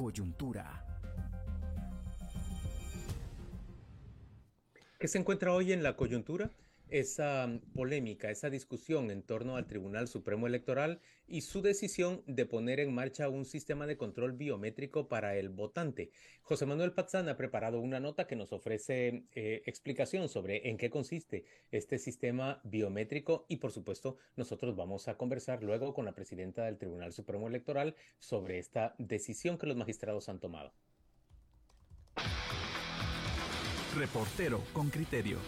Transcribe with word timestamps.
coyuntura. 0.00 0.82
¿Qué 4.98 5.08
se 5.08 5.18
encuentra 5.18 5.52
hoy 5.52 5.74
en 5.74 5.82
la 5.82 5.94
coyuntura? 5.94 6.50
Esa 6.90 7.48
polémica, 7.74 8.30
esa 8.30 8.50
discusión 8.50 9.10
en 9.10 9.22
torno 9.22 9.56
al 9.56 9.66
Tribunal 9.66 10.08
Supremo 10.08 10.46
Electoral 10.46 11.00
y 11.26 11.42
su 11.42 11.62
decisión 11.62 12.22
de 12.26 12.46
poner 12.46 12.80
en 12.80 12.94
marcha 12.94 13.28
un 13.28 13.44
sistema 13.44 13.86
de 13.86 13.96
control 13.96 14.32
biométrico 14.32 15.08
para 15.08 15.36
el 15.36 15.48
votante. 15.48 16.10
José 16.42 16.66
Manuel 16.66 16.92
Pazán 16.92 17.28
ha 17.28 17.36
preparado 17.36 17.80
una 17.80 18.00
nota 18.00 18.26
que 18.26 18.36
nos 18.36 18.52
ofrece 18.52 19.24
eh, 19.32 19.62
explicación 19.66 20.28
sobre 20.28 20.68
en 20.68 20.76
qué 20.76 20.90
consiste 20.90 21.44
este 21.70 21.98
sistema 21.98 22.60
biométrico 22.64 23.46
y 23.48 23.56
por 23.56 23.72
supuesto 23.72 24.16
nosotros 24.36 24.74
vamos 24.76 25.08
a 25.08 25.16
conversar 25.16 25.62
luego 25.62 25.94
con 25.94 26.04
la 26.04 26.14
presidenta 26.14 26.64
del 26.64 26.78
Tribunal 26.78 27.12
Supremo 27.12 27.48
Electoral 27.48 27.94
sobre 28.18 28.58
esta 28.58 28.94
decisión 28.98 29.58
que 29.58 29.66
los 29.66 29.76
magistrados 29.76 30.28
han 30.28 30.40
tomado. 30.40 30.72
Reportero 33.96 34.62
con 34.72 34.88
criterio. 34.88 35.38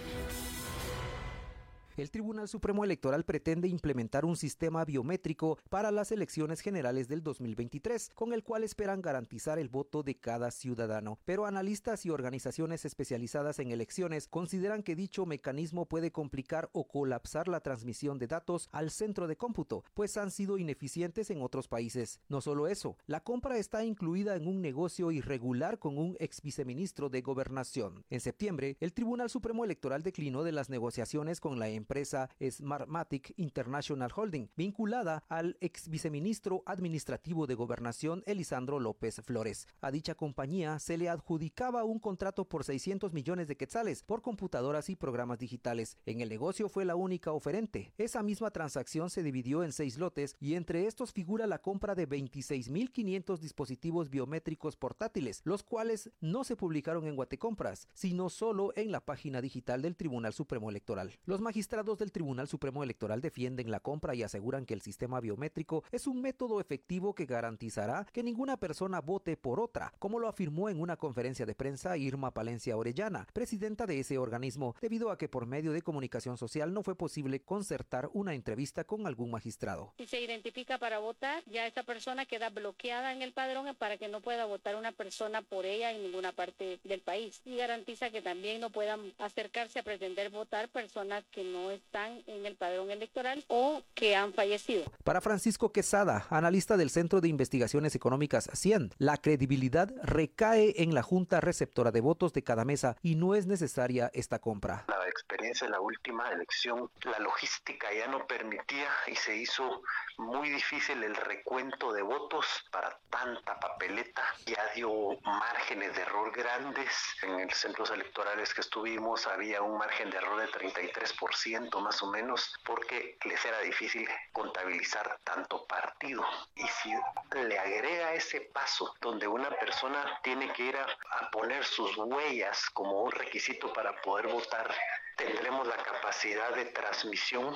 El 1.97 2.11
Tribunal 2.11 2.49
Supremo 2.49 2.85
Electoral 2.85 3.25
pretende 3.25 3.69
implementar 3.69 4.25
un 4.25 4.37
sistema 4.37 4.83
biométrico 4.87 5.59
para 5.69 5.91
las 5.91 6.11
elecciones 6.11 6.61
generales 6.61 7.07
del 7.07 7.23
2023, 7.23 8.13
con 8.15 8.33
el 8.33 8.43
cual 8.43 8.65
esperan 8.65 9.03
garantizar 9.03 9.59
el 9.59 9.69
voto 9.69 10.03
de 10.03 10.15
cada 10.15 10.51
ciudadano. 10.51 11.19
Pero 11.27 11.45
analistas 11.45 12.07
y 12.07 12.11
organizaciones 12.11 12.87
especializadas 12.87 13.59
en 13.59 13.73
elecciones 13.73 14.27
consideran 14.27 14.83
que 14.83 14.97
dicho 14.97 15.27
mecanismo 15.27 15.87
puede 15.87 16.13
complicar 16.13 16.71
o 16.73 16.89
colapsar 16.89 17.47
la 17.49 17.61
transmisión 17.61 18.19
de 18.19 18.27
datos 18.27 18.71
al 18.73 18.91
centro 18.91 19.27
de 19.27 19.37
cómputo, 19.37 19.85
pues 19.93 20.17
han 20.17 20.31
sido 20.31 20.57
ineficientes 20.57 21.31
en 21.31 21.43
otros 21.43 21.69
países. 21.69 22.21
No 22.31 22.41
solo 22.41 22.69
eso, 22.69 22.97
la 23.07 23.21
compra 23.21 23.59
está 23.59 23.85
incluida 23.85 24.35
en 24.35 24.47
un 24.47 24.63
negocio 24.63 25.11
irregular 25.11 25.79
con 25.79 25.99
un 25.99 26.17
ex 26.21 26.41
viceministro 26.41 27.11
de 27.11 27.21
Gobernación. 27.21 28.07
En 28.09 28.21
septiembre, 28.21 28.79
el 28.81 28.95
Tribunal 28.95 29.29
Supremo 29.29 29.63
Electoral 29.63 30.03
declinó 30.03 30.43
de 30.43 30.53
las 30.53 30.71
negociaciones 30.71 31.39
con 31.39 31.59
la 31.59 31.69
empresa 31.83 32.31
Smartmatic 32.41 33.35
International 33.37 34.13
Holding, 34.15 34.49
vinculada 34.57 35.25
al 35.29 35.57
ex 35.61 35.89
viceministro 35.89 36.63
administrativo 36.65 37.47
de 37.47 37.55
Gobernación 37.55 38.23
Elisandro 38.27 38.79
López 38.79 39.21
Flores. 39.25 39.67
A 39.81 39.91
dicha 39.91 40.15
compañía 40.15 40.79
se 40.79 40.97
le 40.97 41.09
adjudicaba 41.09 41.85
un 41.85 41.99
contrato 41.99 42.49
por 42.49 42.65
600 42.65 43.13
millones 43.13 43.49
de 43.49 43.57
quetzales 43.57 44.03
por 44.05 44.23
computadoras 44.23 44.89
y 44.89 44.97
programas 44.97 45.39
digitales. 45.39 45.97
En 46.07 46.21
el 46.21 46.29
negocio 46.29 46.69
fue 46.69 46.85
la 46.85 46.95
única 46.95 47.33
oferente. 47.33 47.93
Esa 47.99 48.23
misma 48.23 48.51
transacción 48.51 49.11
se 49.11 49.23
dividió 49.23 49.65
en 49.65 49.73
seis 49.73 49.99
lotes 49.99 50.37
y 50.41 50.55
entre 50.55 50.87
estos 50.87 51.13
figura 51.13 51.47
la 51.47 51.61
compra 51.61 51.95
de 51.95 52.09
26.500 52.09 53.39
dispositivos 53.39 54.09
biométricos 54.09 54.77
portátiles, 54.77 55.41
los 55.45 55.63
cuales 55.63 56.11
no 56.21 56.45
se 56.45 56.57
publicaron 56.57 57.07
en 57.07 57.17
Guatecompras, 57.17 57.89
sino 57.93 58.31
solo 58.31 58.73
en 58.77 58.93
la 58.93 59.05
página 59.05 59.41
digital 59.41 59.83
del 59.83 59.97
Tribunal 59.97 60.33
Supremo 60.33 60.71
Electoral. 60.71 61.19
Los 61.25 61.41
magistrados 61.41 61.72
magistrados 61.73 61.99
del 61.99 62.13
Tribunal 62.13 62.49
Supremo 62.49 62.85
Electoral 62.85 63.23
defienden 63.23 63.71
la 63.71 63.81
compra 63.81 64.15
y 64.15 64.23
aseguran 64.23 64.67
que 64.67 64.75
el 64.75 64.83
sistema 64.83 65.21
biométrico 65.21 65.85
es 65.91 66.07
un 66.07 66.21
método 66.21 66.61
efectivo 66.61 67.15
que 67.15 67.25
garantizará 67.25 68.07
que 68.13 68.23
ninguna 68.23 68.59
persona 68.59 69.01
vote 69.01 69.39
por 69.39 69.59
otra, 69.59 69.95
como 69.99 70.19
lo 70.19 70.29
afirmó 70.29 70.69
en 70.69 70.83
una 70.83 70.99
conferencia 70.99 71.47
de 71.47 71.55
prensa 71.55 71.97
Irma 71.97 72.35
Palencia 72.35 72.77
Orellana, 72.77 73.27
presidenta 73.33 73.87
de 73.87 74.01
ese 74.01 74.19
organismo, 74.19 74.75
debido 74.83 75.11
a 75.11 75.17
que 75.17 75.31
por 75.31 75.47
medio 75.47 75.73
de 75.73 75.81
comunicación 75.81 76.37
social 76.37 76.75
no 76.75 76.83
fue 76.83 76.95
posible 76.95 77.41
concertar 77.41 78.11
una 78.13 78.35
entrevista 78.35 78.85
con 78.85 79.07
algún 79.07 79.31
magistrado. 79.31 79.95
Si 79.97 80.07
se 80.07 80.21
identifica 80.21 80.77
para 80.77 80.99
votar, 80.99 81.43
ya 81.47 81.67
esta 81.67 81.85
persona 81.85 82.27
queda 82.27 82.51
bloqueada 82.51 83.15
en 83.15 83.23
el 83.23 83.33
padrón 83.33 83.75
para 83.77 83.97
que 83.97 84.09
no 84.09 84.21
pueda 84.21 84.45
votar 84.45 84.77
una 84.77 84.93
persona 84.93 85.41
por 85.41 85.65
ella 85.65 85.91
en 85.91 86.03
ninguna 86.03 86.33
parte 86.33 86.81
del 86.85 87.01
país 87.01 87.41
y 87.47 87.57
garantiza 87.57 88.11
que 88.11 88.21
también 88.21 88.61
no 88.61 88.69
puedan 88.69 89.15
acercarse 89.19 89.79
a 89.79 89.83
pretender 89.83 90.29
votar 90.29 90.69
personas 90.69 91.25
que 91.31 91.45
no 91.45 91.62
están 91.71 92.23
en 92.27 92.47
el 92.47 92.57
padrón 92.57 92.91
electoral 92.91 93.45
o 93.49 93.83
que 93.95 94.17
han 94.17 94.33
fallecido. 94.33 94.85
Para 95.05 95.21
Francisco 95.21 95.73
Quesada, 95.73 96.27
analista 96.31 96.77
del 96.77 96.91
Centro 96.91 97.21
de 97.21 97.29
Investigaciones 97.29 97.95
Económicas 97.95 98.51
CIEN, 98.55 98.91
la 98.99 99.17
credibilidad 99.17 99.93
recae 100.03 100.75
en 100.83 100.95
la 100.95 101.03
Junta 101.03 101.41
Receptora 101.41 101.91
de 101.91 102.01
Votos 102.01 102.33
de 102.33 102.43
cada 102.43 102.65
mesa 102.65 102.97
y 103.03 103.15
no 103.17 103.35
es 103.35 103.47
necesaria 103.47 104.11
esta 104.15 104.39
compra. 104.39 104.85
La 104.89 105.09
experiencia 105.09 105.67
de 105.67 105.73
la 105.73 105.81
última 105.81 106.31
elección, 106.31 106.91
la 107.05 107.19
logística 107.19 107.89
ya 107.93 108.07
no 108.09 108.27
permitía 108.27 108.89
y 109.07 109.17
se 109.17 109.37
hizo 109.37 109.83
muy 110.23 110.51
difícil 110.51 111.03
el 111.03 111.15
recuento 111.15 111.93
de 111.93 112.03
votos 112.03 112.47
para 112.71 112.99
tanta 113.11 113.59
papeleta. 113.59 114.23
Ya 114.47 114.67
dio 114.75 114.91
márgenes 115.23 115.95
de 115.95 116.03
error 116.03 116.33
grandes. 116.33 116.91
En 117.23 117.47
los 117.47 117.57
centros 117.57 117.91
electorales 117.91 118.55
que 118.55 118.63
estuvimos 118.63 119.27
había 119.27 119.63
un 119.63 119.79
margen 119.79 120.11
de 120.11 120.19
error 120.19 120.41
de 120.41 120.49
33% 120.49 121.81
más 121.81 122.03
o 122.03 122.07
menos, 122.07 122.55
porque 122.65 123.19
les 123.25 123.45
era 123.45 123.61
difícil 123.61 124.09
contabilizar 124.33 125.19
tanto 125.25 125.67
partido. 125.67 126.25
Y 126.55 126.67
si 126.69 126.93
le 127.35 127.59
agrega 127.59 128.15
ese 128.15 128.41
paso 128.41 128.95
donde 129.01 129.27
una 129.27 129.51
persona 129.51 130.21
tiene 130.23 130.53
que 130.53 130.65
ir 130.65 130.77
a, 130.77 130.87
a 131.19 131.31
poner 131.31 131.65
sus 131.65 131.97
huellas 131.97 132.71
como 132.71 133.03
un 133.03 133.13
requisito 133.13 133.73
para 133.73 134.01
poder 134.03 134.29
votar, 134.29 134.73
tendremos 135.17 135.67
la 135.67 135.77
capacidad 135.77 136.55
de 136.55 136.67
transmisión 136.67 137.55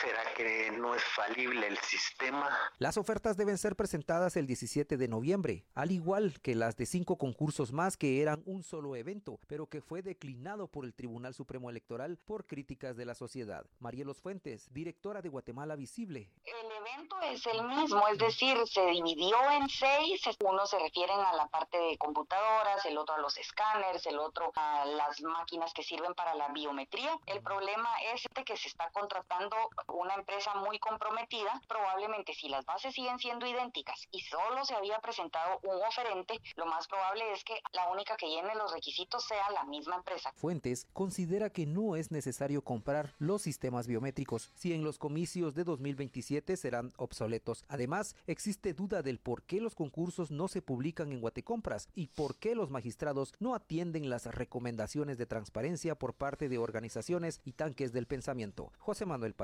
¿Será 0.00 0.34
que 0.34 0.70
no 0.72 0.94
es 0.94 1.02
falible 1.02 1.66
el 1.66 1.78
sistema? 1.78 2.48
Las 2.78 2.96
ofertas 2.96 3.36
deben 3.36 3.58
ser 3.58 3.76
presentadas 3.76 4.36
el 4.36 4.46
17 4.46 4.96
de 4.96 5.08
noviembre, 5.08 5.64
al 5.74 5.90
igual 5.90 6.40
que 6.40 6.54
las 6.54 6.76
de 6.76 6.86
cinco 6.86 7.18
concursos 7.18 7.72
más 7.72 7.96
que 7.96 8.22
eran 8.22 8.42
un 8.46 8.62
solo 8.62 8.96
evento, 8.96 9.38
pero 9.46 9.66
que 9.66 9.80
fue 9.80 10.02
declinado 10.02 10.68
por 10.68 10.84
el 10.84 10.94
Tribunal 10.94 11.34
Supremo 11.34 11.70
Electoral 11.70 12.18
por 12.18 12.46
críticas 12.46 12.96
de 12.96 13.04
la 13.04 13.14
sociedad. 13.14 13.66
Marielos 13.80 14.20
Fuentes, 14.20 14.72
directora 14.72 15.22
de 15.22 15.28
Guatemala 15.28 15.76
Visible. 15.76 16.30
El 16.44 16.70
evento 16.70 17.20
es 17.22 17.46
el 17.46 17.62
mismo, 17.64 18.06
es 18.08 18.18
decir, 18.18 18.56
se 18.66 18.86
dividió 18.86 19.36
en 19.52 19.68
seis. 19.68 20.22
Uno 20.40 20.66
se 20.66 20.78
refieren 20.78 21.18
a 21.18 21.32
la 21.34 21.46
parte 21.48 21.78
de 21.78 21.98
computadoras, 21.98 22.84
el 22.86 22.96
otro 22.98 23.14
a 23.14 23.18
los 23.18 23.36
escáneres, 23.38 24.06
el 24.06 24.18
otro 24.18 24.52
a 24.54 24.84
las 24.84 25.20
máquinas 25.22 25.72
que 25.72 25.82
sirven 25.82 26.14
para 26.14 26.34
la 26.34 26.48
biometría. 26.48 27.18
El 27.26 27.42
problema 27.42 27.88
es 28.12 28.24
este 28.24 28.44
que 28.44 28.56
se 28.56 28.68
está 28.68 28.90
contratando 28.90 29.56
una 29.88 30.14
empresa 30.14 30.54
muy 30.54 30.78
comprometida, 30.78 31.60
probablemente 31.68 32.34
si 32.34 32.48
las 32.48 32.64
bases 32.64 32.94
siguen 32.94 33.18
siendo 33.18 33.46
idénticas 33.46 34.06
y 34.10 34.20
solo 34.20 34.64
se 34.64 34.74
había 34.74 34.98
presentado 35.00 35.58
un 35.62 35.82
oferente, 35.82 36.40
lo 36.56 36.66
más 36.66 36.86
probable 36.88 37.32
es 37.32 37.44
que 37.44 37.54
la 37.72 37.88
única 37.90 38.16
que 38.16 38.28
llene 38.28 38.54
los 38.54 38.72
requisitos 38.72 39.24
sea 39.24 39.50
la 39.50 39.64
misma 39.64 39.96
empresa. 39.96 40.32
Fuentes 40.36 40.86
considera 40.92 41.50
que 41.50 41.66
no 41.66 41.96
es 41.96 42.10
necesario 42.10 42.62
comprar 42.62 43.14
los 43.18 43.42
sistemas 43.42 43.86
biométricos 43.86 44.50
si 44.54 44.72
en 44.72 44.84
los 44.84 44.98
comicios 44.98 45.54
de 45.54 45.64
2027 45.64 46.56
serán 46.56 46.92
obsoletos. 46.96 47.64
Además, 47.68 48.16
existe 48.26 48.74
duda 48.74 49.02
del 49.02 49.18
por 49.18 49.42
qué 49.42 49.60
los 49.60 49.74
concursos 49.74 50.30
no 50.30 50.48
se 50.48 50.62
publican 50.62 51.12
en 51.12 51.20
Guatecompras 51.20 51.88
y 51.94 52.08
por 52.08 52.36
qué 52.36 52.54
los 52.54 52.70
magistrados 52.70 53.34
no 53.38 53.54
atienden 53.54 54.10
las 54.10 54.26
recomendaciones 54.26 55.18
de 55.18 55.26
transparencia 55.26 55.94
por 55.94 56.14
parte 56.14 56.48
de 56.48 56.58
organizaciones 56.58 57.40
y 57.44 57.52
tanques 57.52 57.92
del 57.92 58.06
pensamiento. 58.06 58.72
José 58.78 59.06
Manuel 59.06 59.34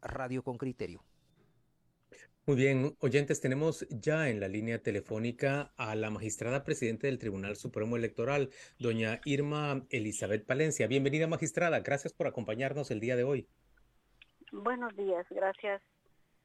Radio 0.00 0.42
con 0.42 0.58
Criterio. 0.58 1.02
Muy 2.46 2.56
bien, 2.56 2.96
oyentes, 3.00 3.42
tenemos 3.42 3.86
ya 3.90 4.30
en 4.30 4.40
la 4.40 4.48
línea 4.48 4.82
telefónica 4.82 5.74
a 5.76 5.94
la 5.94 6.08
magistrada 6.08 6.64
presidenta 6.64 7.06
del 7.06 7.18
Tribunal 7.18 7.56
Supremo 7.56 7.96
Electoral, 7.96 8.48
doña 8.78 9.20
Irma 9.26 9.82
Elizabeth 9.90 10.46
Palencia. 10.46 10.86
Bienvenida, 10.86 11.26
magistrada. 11.26 11.80
Gracias 11.80 12.14
por 12.14 12.26
acompañarnos 12.26 12.90
el 12.90 13.00
día 13.00 13.16
de 13.16 13.24
hoy. 13.24 13.48
Buenos 14.50 14.96
días, 14.96 15.26
gracias. 15.28 15.82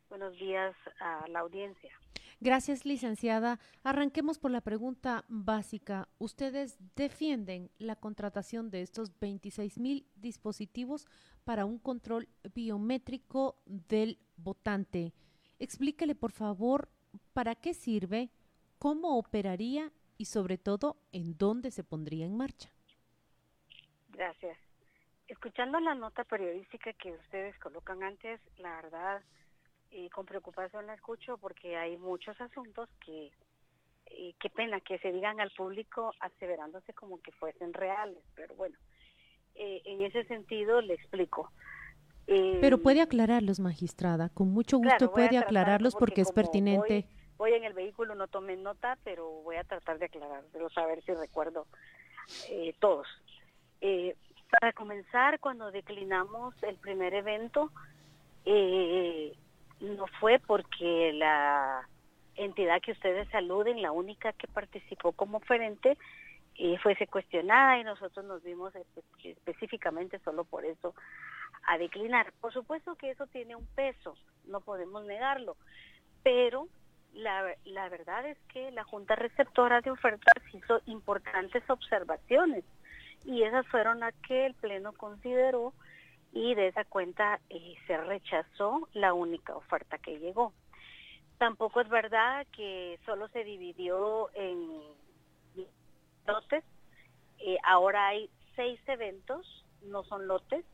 Buenos 0.09 0.33
días 0.37 0.75
a 0.99 1.25
la 1.29 1.39
audiencia. 1.39 1.97
Gracias, 2.43 2.83
licenciada. 2.83 3.57
Arranquemos 3.85 4.37
por 4.37 4.51
la 4.51 4.59
pregunta 4.59 5.23
básica. 5.29 6.09
¿Ustedes 6.19 6.77
defienden 6.93 7.71
la 7.77 7.95
contratación 7.95 8.69
de 8.69 8.81
estos 8.81 9.17
26 9.17 9.79
mil 9.79 10.05
dispositivos 10.17 11.07
para 11.45 11.63
un 11.63 11.79
control 11.79 12.27
biométrico 12.53 13.55
del 13.65 14.19
votante? 14.35 15.13
Explíquele, 15.57 16.15
por 16.15 16.33
favor, 16.33 16.89
para 17.31 17.55
qué 17.55 17.73
sirve, 17.73 18.29
cómo 18.77 19.17
operaría 19.17 19.93
y, 20.17 20.25
sobre 20.25 20.57
todo, 20.57 20.97
en 21.13 21.37
dónde 21.37 21.71
se 21.71 21.85
pondría 21.85 22.25
en 22.25 22.35
marcha. 22.35 22.69
Gracias. 24.09 24.57
Escuchando 25.29 25.79
la 25.79 25.95
nota 25.95 26.25
periodística 26.25 26.91
que 26.91 27.13
ustedes 27.13 27.57
colocan 27.59 28.03
antes, 28.03 28.41
la 28.57 28.81
verdad 28.81 29.23
y 29.93 30.09
con 30.09 30.25
preocupación 30.25 30.87
la 30.87 30.93
escucho 30.95 31.37
porque 31.37 31.77
hay 31.77 31.97
muchos 31.97 32.39
asuntos 32.41 32.89
que, 33.05 33.31
y 34.09 34.33
qué 34.39 34.49
pena 34.49 34.79
que 34.81 34.97
se 34.99 35.11
digan 35.11 35.39
al 35.39 35.51
público 35.51 36.13
aseverándose 36.19 36.93
como 36.93 37.21
que 37.21 37.31
fuesen 37.31 37.73
reales, 37.73 38.23
pero 38.35 38.55
bueno, 38.55 38.77
eh, 39.55 39.81
en 39.85 40.01
ese 40.01 40.23
sentido 40.25 40.81
le 40.81 40.95
explico. 40.95 41.51
pero 42.25 42.79
puede 42.79 43.01
aclararlos, 43.01 43.59
magistrada, 43.59 44.29
con 44.29 44.49
mucho 44.49 44.77
gusto 44.77 45.11
puede 45.11 45.37
aclararlos 45.37 45.95
porque, 45.95 46.21
es 46.21 46.31
pertinente. 46.31 47.05
hoy 47.37 47.53
en 47.53 47.63
el 47.63 47.73
vehículo 47.73 48.15
no 48.15 48.27
tomé 48.27 48.57
nota, 48.57 48.97
pero 49.03 49.29
voy 49.43 49.57
a 49.57 49.63
tratar 49.63 49.99
de 49.99 50.05
aclararlo, 50.05 50.69
a 50.75 50.85
ver 50.85 51.03
si 51.03 51.13
recuerdo 51.13 51.67
eh, 52.49 52.73
todos. 52.79 53.07
Eh, 53.81 54.15
para 54.49 54.73
comenzar, 54.73 55.39
cuando 55.39 55.71
declinamos 55.71 56.55
el 56.63 56.75
primer 56.77 57.13
evento, 57.13 57.71
eh, 58.45 59.35
no 59.83 60.07
fue 60.19 60.39
porque 60.39 61.11
la 61.13 61.87
entidad 62.35 62.81
que 62.81 62.93
ustedes 62.93 63.27
saluden, 63.29 63.81
la 63.81 63.91
única 63.91 64.33
que 64.33 64.47
participó 64.47 65.11
como 65.11 65.37
oferente, 65.37 65.97
eh, 66.55 66.77
fuese 66.79 67.07
cuestionada 67.07 67.79
y 67.79 67.83
nosotros 67.83 68.25
nos 68.25 68.43
vimos 68.43 68.73
específicamente 69.23 70.19
solo 70.19 70.43
por 70.43 70.65
eso 70.65 70.93
a 71.67 71.77
declinar. 71.77 72.31
Por 72.39 72.53
supuesto 72.53 72.95
que 72.95 73.11
eso 73.11 73.27
tiene 73.27 73.55
un 73.55 73.65
peso, 73.75 74.15
no 74.45 74.61
podemos 74.61 75.03
negarlo, 75.05 75.57
pero 76.23 76.67
la, 77.13 77.55
la 77.65 77.89
verdad 77.89 78.27
es 78.27 78.37
que 78.51 78.71
la 78.71 78.83
Junta 78.83 79.15
Receptora 79.15 79.81
de 79.81 79.91
Ofertas 79.91 80.43
hizo 80.53 80.81
importantes 80.85 81.63
observaciones 81.69 82.63
y 83.25 83.43
esas 83.43 83.67
fueron 83.67 83.99
las 83.99 84.13
que 84.27 84.45
el 84.45 84.53
Pleno 84.55 84.93
consideró 84.93 85.73
y 86.33 86.55
de 86.55 86.67
esa 86.67 86.83
cuenta 86.83 87.39
eh, 87.49 87.75
se 87.85 87.95
rechazó 87.97 88.89
la 88.93 89.13
única 89.13 89.55
oferta 89.55 89.99
que 89.99 90.19
llegó. 90.19 90.51
Tampoco 91.37 91.81
es 91.81 91.89
verdad 91.89 92.47
que 92.51 92.99
solo 93.05 93.27
se 93.29 93.43
dividió 93.43 94.29
en 94.33 94.81
lotes. 96.25 96.63
Eh, 97.39 97.57
ahora 97.63 98.07
hay 98.07 98.29
seis 98.55 98.79
eventos, 98.87 99.65
no 99.83 100.03
son 100.05 100.27
lotes, 100.27 100.65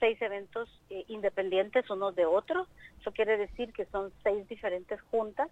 seis 0.00 0.20
eventos 0.22 0.68
eh, 0.88 1.04
independientes 1.08 1.88
unos 1.90 2.14
de 2.14 2.24
otros. 2.24 2.66
Eso 3.00 3.12
quiere 3.12 3.36
decir 3.36 3.72
que 3.72 3.84
son 3.86 4.12
seis 4.22 4.48
diferentes 4.48 5.00
juntas 5.10 5.50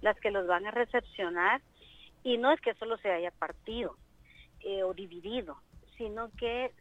las 0.00 0.18
que 0.20 0.30
los 0.30 0.46
van 0.46 0.66
a 0.66 0.70
recepcionar 0.70 1.60
y 2.24 2.36
no 2.36 2.52
es 2.52 2.60
que 2.60 2.74
solo 2.74 2.96
se 2.98 3.10
haya 3.12 3.30
partido 3.30 3.96
o 4.84 4.92
dividido, 4.92 5.56
sino 5.96 6.30
que 6.36 6.72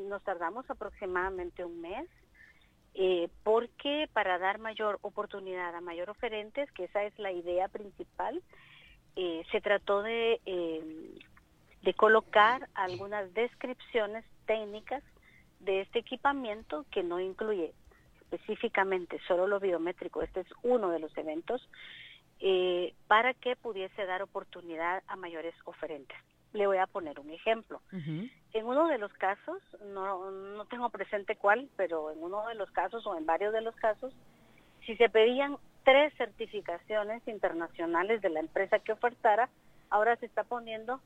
nos 0.00 0.22
tardamos 0.22 0.68
aproximadamente 0.70 1.64
un 1.64 1.80
mes 1.80 2.08
eh, 2.94 3.28
porque 3.42 4.08
para 4.12 4.38
dar 4.38 4.58
mayor 4.58 4.98
oportunidad 5.02 5.74
a 5.74 5.80
mayor 5.80 6.10
oferentes, 6.10 6.70
que 6.72 6.84
esa 6.84 7.04
es 7.04 7.18
la 7.18 7.32
idea 7.32 7.68
principal, 7.68 8.42
eh, 9.16 9.44
se 9.50 9.60
trató 9.60 10.02
de, 10.02 10.40
de 11.82 11.94
colocar 11.94 12.68
algunas 12.74 13.32
descripciones 13.34 14.24
técnicas 14.46 15.02
de 15.60 15.80
este 15.80 16.00
equipamiento 16.00 16.84
que 16.90 17.02
no 17.02 17.20
incluye 17.20 17.72
específicamente 18.34 19.20
solo 19.26 19.46
lo 19.46 19.60
biométrico, 19.60 20.22
este 20.22 20.40
es 20.40 20.46
uno 20.62 20.90
de 20.90 20.98
los 20.98 21.16
eventos, 21.16 21.68
eh, 22.40 22.94
para 23.06 23.34
que 23.34 23.56
pudiese 23.56 24.06
dar 24.06 24.22
oportunidad 24.22 25.02
a 25.06 25.16
mayores 25.16 25.54
oferentes. 25.64 26.18
Le 26.54 26.66
voy 26.66 26.78
a 26.78 26.86
poner 26.86 27.20
un 27.20 27.30
ejemplo. 27.30 27.82
En 27.92 28.66
uno 28.66 28.88
de 28.88 28.96
los 28.96 29.12
casos, 29.12 29.60
no, 29.92 30.30
no 30.30 30.64
tengo 30.66 30.88
presente 30.88 31.36
cuál, 31.36 31.68
pero 31.76 32.10
en 32.10 32.22
uno 32.22 32.46
de 32.48 32.54
los 32.54 32.70
casos 32.70 33.06
o 33.06 33.16
en 33.16 33.26
varios 33.26 33.52
de 33.52 33.60
los 33.60 33.74
casos, 33.76 34.14
si 34.86 34.96
se 34.96 35.10
pedían 35.10 35.58
tres 35.84 36.14
certificaciones 36.16 37.26
internacionales 37.28 38.22
de 38.22 38.30
la 38.30 38.40
empresa 38.40 38.78
que 38.78 38.92
ofertara, 38.92 39.50
ahora 39.90 40.16
se 40.16 40.26
está 40.26 40.44
poniendo 40.44 41.00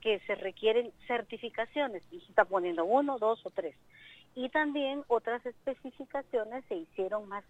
que 0.00 0.20
se 0.20 0.34
requieren 0.34 0.92
certificaciones 1.06 2.02
y 2.10 2.20
se 2.20 2.26
está 2.26 2.44
poniendo 2.44 2.84
uno, 2.84 3.18
dos 3.18 3.44
o 3.44 3.50
tres. 3.50 3.76
Y 4.34 4.48
también 4.50 5.04
otras 5.08 5.44
especificaciones 5.46 6.64
se 6.68 6.76
hicieron 6.76 7.28
más 7.28 7.44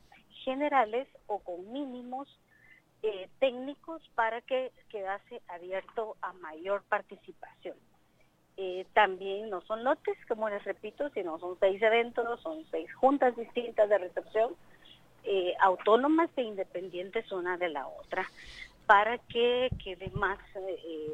generales 0.45 1.09
o 1.27 1.41
con 1.41 1.73
mínimos 1.73 2.29
eh, 3.09 3.29
técnicos 3.39 4.03
para 4.17 4.41
que 4.41 4.73
quedase 4.89 5.41
abierto 5.47 6.17
a 6.23 6.33
mayor 6.33 6.83
participación. 6.89 7.77
Eh, 8.57 8.85
también 8.95 9.49
no 9.49 9.61
son 9.61 9.85
lotes, 9.85 10.19
como 10.27 10.49
les 10.49 10.65
repito, 10.65 11.09
sino 11.11 11.39
son 11.39 11.57
seis 11.61 11.81
eventos, 11.83 12.41
son 12.41 12.65
seis 12.73 12.93
juntas 12.95 13.37
distintas 13.37 13.89
de 13.89 13.99
recepción, 13.99 14.57
eh, 15.23 15.55
autónomas 15.61 16.31
e 16.35 16.43
independientes 16.43 17.31
una 17.31 17.57
de 17.57 17.69
la 17.69 17.87
otra, 17.87 18.29
para 18.87 19.19
que 19.19 19.71
quede 19.85 20.11
más 20.11 20.41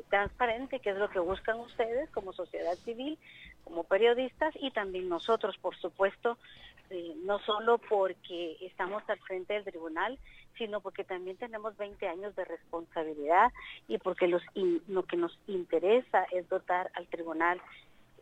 transparente, 0.09 0.81
que 0.81 0.91
es 0.91 0.97
lo 0.97 1.11
que 1.11 1.19
buscan 1.19 1.61
ustedes 1.61 2.09
como 2.09 2.33
sociedad 2.33 2.75
civil, 2.87 3.19
como 3.65 3.85
periodistas 3.85 4.55
y 4.59 4.71
también 4.71 5.11
nosotros, 5.11 5.59
por 5.59 5.77
supuesto, 5.77 6.39
no 7.25 7.39
solo 7.41 7.77
porque 7.77 8.57
estamos 8.61 9.03
al 9.09 9.19
frente 9.21 9.55
del 9.55 9.65
tribunal, 9.65 10.19
sino 10.59 10.81
porque 10.81 11.05
también 11.05 11.37
tenemos 11.37 11.77
20 11.77 12.07
años 12.09 12.35
de 12.37 12.45
responsabilidad 12.45 13.53
y 13.89 13.99
porque 13.99 14.29
los 14.29 14.43
lo 14.89 15.05
que 15.05 15.17
nos 15.17 15.39
interesa 15.47 16.25
es 16.33 16.49
dotar 16.49 16.91
al 16.95 17.07
tribunal 17.07 17.61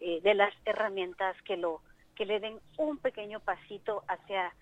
eh, 0.00 0.21
de 0.23 0.35
las 0.35 0.55
herramientas 0.65 1.37
que 1.43 1.56
lo 1.56 1.81
que 2.15 2.27
le 2.27 2.41
den 2.41 2.59
un 2.77 2.99
pequeño 2.99 3.41
pasito 3.41 4.03
hacia 4.09 4.53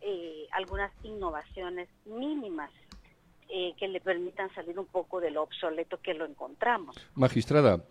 eh, 0.00 0.46
algunas 0.52 0.92
innovaciones 1.04 1.88
mínimas 2.04 2.70
eh, 3.48 3.72
que 3.76 3.88
le 3.88 4.00
permitan 4.00 4.52
salir 4.54 4.78
un 4.78 4.86
poco 4.86 5.20
de 5.20 5.30
lo 5.30 5.42
obsoleto 5.42 6.00
que 6.00 6.14
lo 6.14 6.24
encontramos. 6.24 6.96
Magistrada, 7.14 7.84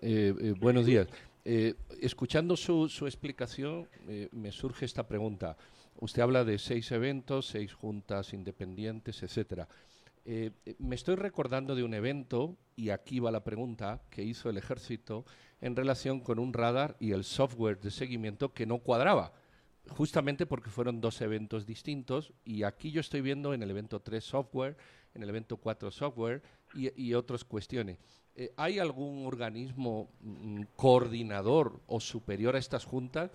buenos 0.59 0.85
días. 0.85 1.07
escuchando 1.43 2.55
su, 2.55 2.87
su 2.87 3.07
explicación, 3.07 3.89
me 4.31 4.51
surge 4.51 4.85
esta 4.85 5.05
pregunta. 5.05 5.57
Usted 6.01 6.21
habla 6.21 6.45
de 6.45 6.57
seis 6.57 6.91
eventos, 6.91 7.47
seis 7.47 7.73
juntas 7.73 8.33
independientes, 8.33 9.21
etcétera. 9.21 9.67
Eh, 10.23 10.51
me 10.77 10.95
estoy 10.95 11.15
recordando 11.15 11.75
de 11.75 11.83
un 11.83 11.93
evento, 11.93 12.55
y 12.77 12.91
aquí 12.91 13.19
va 13.19 13.31
la 13.31 13.43
pregunta, 13.43 14.01
que 14.09 14.23
hizo 14.23 14.49
el 14.49 14.57
ejército 14.57 15.25
en 15.59 15.75
relación 15.75 16.21
con 16.21 16.39
un 16.39 16.53
radar 16.53 16.95
y 16.99 17.11
el 17.11 17.25
software 17.25 17.81
de 17.81 17.91
seguimiento 17.91 18.53
que 18.53 18.65
no 18.65 18.79
cuadraba, 18.79 19.33
justamente 19.89 20.45
porque 20.45 20.69
fueron 20.69 21.01
dos 21.01 21.19
eventos 21.19 21.65
distintos, 21.65 22.31
y 22.45 22.63
aquí 22.63 22.91
yo 22.91 23.01
estoy 23.01 23.19
viendo 23.19 23.53
en 23.53 23.61
el 23.61 23.69
evento 23.69 23.99
3 24.01 24.23
software, 24.23 24.77
en 25.13 25.23
el 25.23 25.29
evento 25.29 25.57
4 25.57 25.91
software 25.91 26.41
y, 26.75 27.13
otras 27.13 27.43
cuestiones. 27.43 27.97
Eh, 28.35 28.53
¿Hay 28.55 28.79
algún 28.79 29.25
organismo 29.25 30.11
mm, 30.21 30.61
coordinador 30.77 31.81
o 31.87 31.99
superior 31.99 32.55
a 32.55 32.59
estas 32.59 32.85
juntas? 32.85 33.31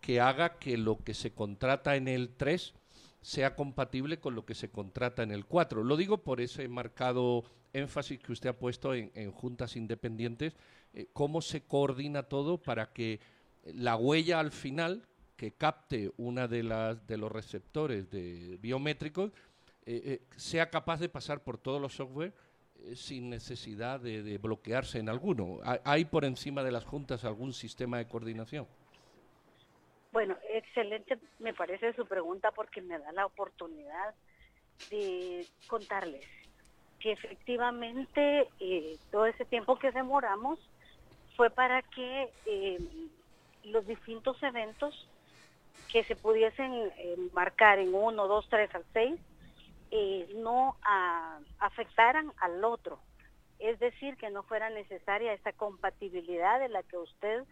Que 0.00 0.20
haga 0.20 0.58
que 0.58 0.76
lo 0.76 1.02
que 1.04 1.14
se 1.14 1.32
contrata 1.32 1.96
en 1.96 2.08
el 2.08 2.30
3 2.30 2.74
sea 3.20 3.54
compatible 3.54 4.18
con 4.18 4.34
lo 4.34 4.44
que 4.44 4.54
se 4.54 4.70
contrata 4.70 5.22
en 5.22 5.32
el 5.32 5.44
4. 5.44 5.82
Lo 5.84 5.96
digo 5.96 6.18
por 6.18 6.40
ese 6.40 6.68
marcado 6.68 7.44
énfasis 7.72 8.18
que 8.20 8.32
usted 8.32 8.50
ha 8.50 8.58
puesto 8.58 8.94
en, 8.94 9.30
juntas 9.32 9.76
independientes, 9.76 10.54
eh, 10.94 11.06
cómo 11.12 11.42
se 11.42 11.62
coordina 11.62 12.22
todo 12.22 12.58
para 12.58 12.92
que 12.92 13.20
la 13.64 13.96
huella 13.96 14.40
al 14.40 14.52
final 14.52 15.06
que 15.36 15.52
capte 15.52 16.10
una 16.16 16.48
de 16.48 16.62
las 16.62 17.06
de 17.06 17.16
los 17.16 17.30
receptores 17.30 18.10
de 18.10 18.58
biométricos 18.60 19.30
eh, 19.84 20.02
eh, 20.04 20.22
sea 20.36 20.70
capaz 20.70 20.98
de 20.98 21.08
pasar 21.08 21.44
por 21.44 21.58
todos 21.58 21.80
los 21.80 21.94
software 21.94 22.32
sin 22.94 23.28
necesidad 23.28 24.00
de, 24.00 24.22
de 24.22 24.38
bloquearse 24.38 24.98
en 24.98 25.08
alguno. 25.08 25.58
¿Hay 25.84 26.04
por 26.04 26.24
encima 26.24 26.62
de 26.62 26.70
las 26.70 26.84
juntas 26.84 27.24
algún 27.24 27.52
sistema 27.52 27.98
de 27.98 28.06
coordinación? 28.06 28.66
Bueno, 30.18 30.36
excelente 30.52 31.16
me 31.38 31.54
parece 31.54 31.92
su 31.92 32.04
pregunta 32.04 32.50
porque 32.50 32.82
me 32.82 32.98
da 32.98 33.12
la 33.12 33.24
oportunidad 33.24 34.16
de 34.90 35.46
contarles 35.68 36.26
que 36.98 37.12
efectivamente 37.12 38.48
eh, 38.58 38.96
todo 39.12 39.26
ese 39.26 39.44
tiempo 39.44 39.78
que 39.78 39.92
demoramos 39.92 40.58
fue 41.36 41.50
para 41.50 41.82
que 41.82 42.32
eh, 42.46 42.80
los 43.62 43.86
distintos 43.86 44.42
eventos 44.42 45.06
que 45.92 46.02
se 46.02 46.16
pudiesen 46.16 46.72
eh, 46.74 47.16
marcar 47.32 47.78
en 47.78 47.94
uno, 47.94 48.26
dos, 48.26 48.48
tres 48.50 48.74
al 48.74 48.84
seis 48.92 49.20
no 50.34 50.76
afectaran 51.60 52.32
al 52.38 52.64
otro. 52.64 52.98
Es 53.60 53.78
decir, 53.78 54.16
que 54.16 54.30
no 54.30 54.42
fuera 54.42 54.68
necesaria 54.68 55.32
esa 55.32 55.52
compatibilidad 55.52 56.58
de 56.58 56.70
la 56.70 56.82
que 56.82 56.96
usted 56.96 57.44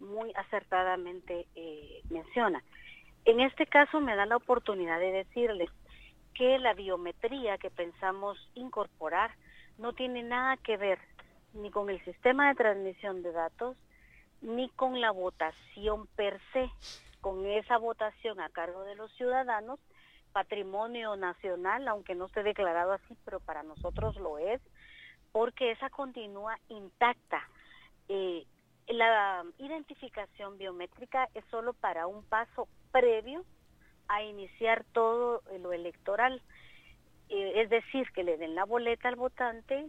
muy 0.00 0.32
acertadamente 0.34 1.46
eh, 1.54 2.02
menciona. 2.10 2.62
En 3.24 3.40
este 3.40 3.66
caso 3.66 4.00
me 4.00 4.16
da 4.16 4.26
la 4.26 4.36
oportunidad 4.36 5.00
de 5.00 5.12
decirles 5.12 5.70
que 6.34 6.58
la 6.58 6.74
biometría 6.74 7.58
que 7.58 7.70
pensamos 7.70 8.38
incorporar 8.54 9.30
no 9.78 9.92
tiene 9.92 10.22
nada 10.22 10.56
que 10.58 10.76
ver 10.76 10.98
ni 11.54 11.70
con 11.70 11.88
el 11.88 12.04
sistema 12.04 12.48
de 12.48 12.56
transmisión 12.56 13.22
de 13.22 13.32
datos, 13.32 13.76
ni 14.42 14.68
con 14.70 15.00
la 15.00 15.10
votación 15.10 16.06
per 16.16 16.40
se, 16.52 16.68
con 17.20 17.46
esa 17.46 17.78
votación 17.78 18.40
a 18.40 18.50
cargo 18.50 18.82
de 18.82 18.96
los 18.96 19.10
ciudadanos, 19.12 19.78
patrimonio 20.32 21.16
nacional, 21.16 21.86
aunque 21.88 22.14
no 22.14 22.26
esté 22.26 22.42
declarado 22.42 22.92
así, 22.92 23.16
pero 23.24 23.40
para 23.40 23.62
nosotros 23.62 24.16
lo 24.16 24.38
es, 24.38 24.60
porque 25.32 25.70
esa 25.70 25.88
continúa 25.90 26.58
intacta. 26.68 27.48
Eh, 28.08 28.44
la 28.88 29.44
identificación 29.58 30.58
biométrica 30.58 31.28
es 31.34 31.44
solo 31.50 31.72
para 31.72 32.06
un 32.06 32.22
paso 32.24 32.68
previo 32.92 33.44
a 34.08 34.22
iniciar 34.22 34.84
todo 34.92 35.42
lo 35.60 35.72
electoral. 35.72 36.42
eh, 37.28 37.62
es 37.62 37.70
decir, 37.70 38.10
que 38.12 38.22
le 38.22 38.36
den 38.36 38.54
la 38.54 38.64
boleta 38.64 39.08
al 39.08 39.16
votante, 39.16 39.86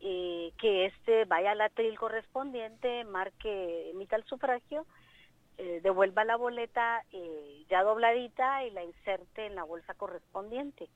eh, 0.00 0.52
que 0.58 0.86
éste 0.86 1.24
vaya 1.24 1.52
al 1.52 1.60
atril 1.60 1.98
correspondiente, 1.98 3.04
marque, 3.04 3.90
emita 3.90 4.16
el 4.16 4.24
sufragio, 4.24 4.86
eh, 5.58 5.80
devuelva 5.82 6.24
la 6.24 6.36
boleta 6.36 7.04
ya 7.68 7.82
dobladita 7.82 8.64
y 8.64 8.70
la 8.70 8.82
inserte 8.82 9.46
en 9.46 9.54
la 9.54 9.64
bolsa 9.64 9.94
correspondiente. 9.94 10.88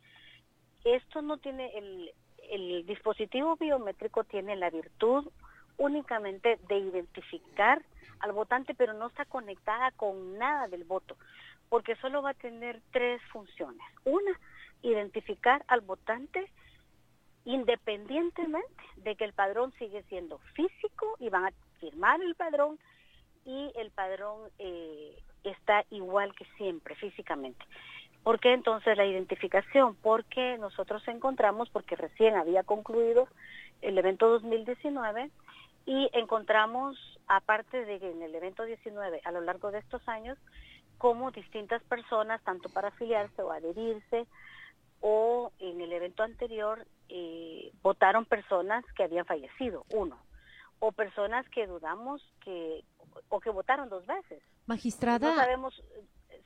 Esto 0.85 1.23
no 1.23 1.39
tiene, 1.39 1.77
el, 1.77 2.13
el 2.51 2.87
dispositivo 2.87 3.57
biométrico 3.57 4.25
tiene 4.25 4.57
la 4.57 4.71
virtud 4.71 5.31
únicamente 5.79 6.59
de 6.69 6.79
identificar 6.79 7.83
al 8.21 8.33
votante, 8.33 8.75
pero 8.75 8.93
no 8.93 9.09
está 9.09 9.25
conectada 9.25 9.91
con 9.93 10.39
nada 10.39 10.69
del 10.69 10.85
voto, 10.85 11.17
porque 11.69 11.97
solo 11.97 12.23
va 12.23 12.31
a 12.31 12.35
tener 12.35 12.81
tres 12.93 13.21
funciones. 13.33 13.83
Una, 14.05 14.39
identificar 14.83 15.65
al 15.69 15.81
votante 15.81 16.51
independientemente 17.45 18.83
de 18.97 19.17
que 19.17 19.25
el 19.25 19.33
padrón 19.33 19.73
sigue 19.79 20.03
siendo 20.05 20.39
físico 20.55 21.17
y 21.19 21.29
van 21.29 21.47
a 21.47 21.53
firmar 21.79 22.21
el 22.23 22.35
padrón 22.35 22.79
y 23.45 23.71
el 23.77 23.91
padrón 23.91 24.49
eh, 24.59 25.19
está 25.43 25.85
igual 25.91 26.35
que 26.35 26.47
siempre 26.57 26.95
físicamente. 26.95 27.65
¿Por 28.23 28.41
qué 28.41 28.55
entonces 28.55 28.97
la 28.97 29.05
identificación? 29.05 29.95
Porque 29.97 30.57
nosotros 30.59 31.07
encontramos, 31.09 31.69
porque 31.69 31.95
recién 31.95 32.37
había 32.37 32.63
concluido 32.63 33.29
el 33.83 33.99
evento 33.99 34.31
2019 34.31 35.31
y 35.87 36.09
encontramos, 36.13 36.97
aparte 37.27 37.85
de 37.85 37.99
que 37.99 38.11
en 38.11 38.23
el 38.23 38.35
evento 38.35 38.65
19, 38.65 39.21
a 39.25 39.33
lo 39.33 39.41
largo 39.41 39.71
de 39.71 39.79
estos 39.79 40.07
años, 40.09 40.39
como 40.99 41.31
distintas 41.31 41.83
personas, 41.85 42.43
tanto 42.43 42.69
para 42.69 42.89
afiliarse 42.89 43.43
o 43.43 43.51
adherirse, 43.51 44.27
o 45.01 45.53
en 45.59 45.81
el 45.81 45.93
evento 45.93 46.23
anterior, 46.23 46.87
eh, 47.11 47.71
votaron 47.83 48.25
personas 48.25 48.85
que 48.97 49.05
habían 49.05 49.27
fallecido, 49.27 49.85
uno, 49.93 50.19
o 50.79 50.93
personas 50.93 51.47
que 51.51 51.67
dudamos 51.67 52.23
que, 52.43 52.83
o 53.29 53.41
que 53.41 53.51
votaron 53.51 53.91
dos 53.91 54.07
veces. 54.07 54.43
Magistrada. 54.67 55.29
No 55.29 55.37
sabemos, 55.37 55.83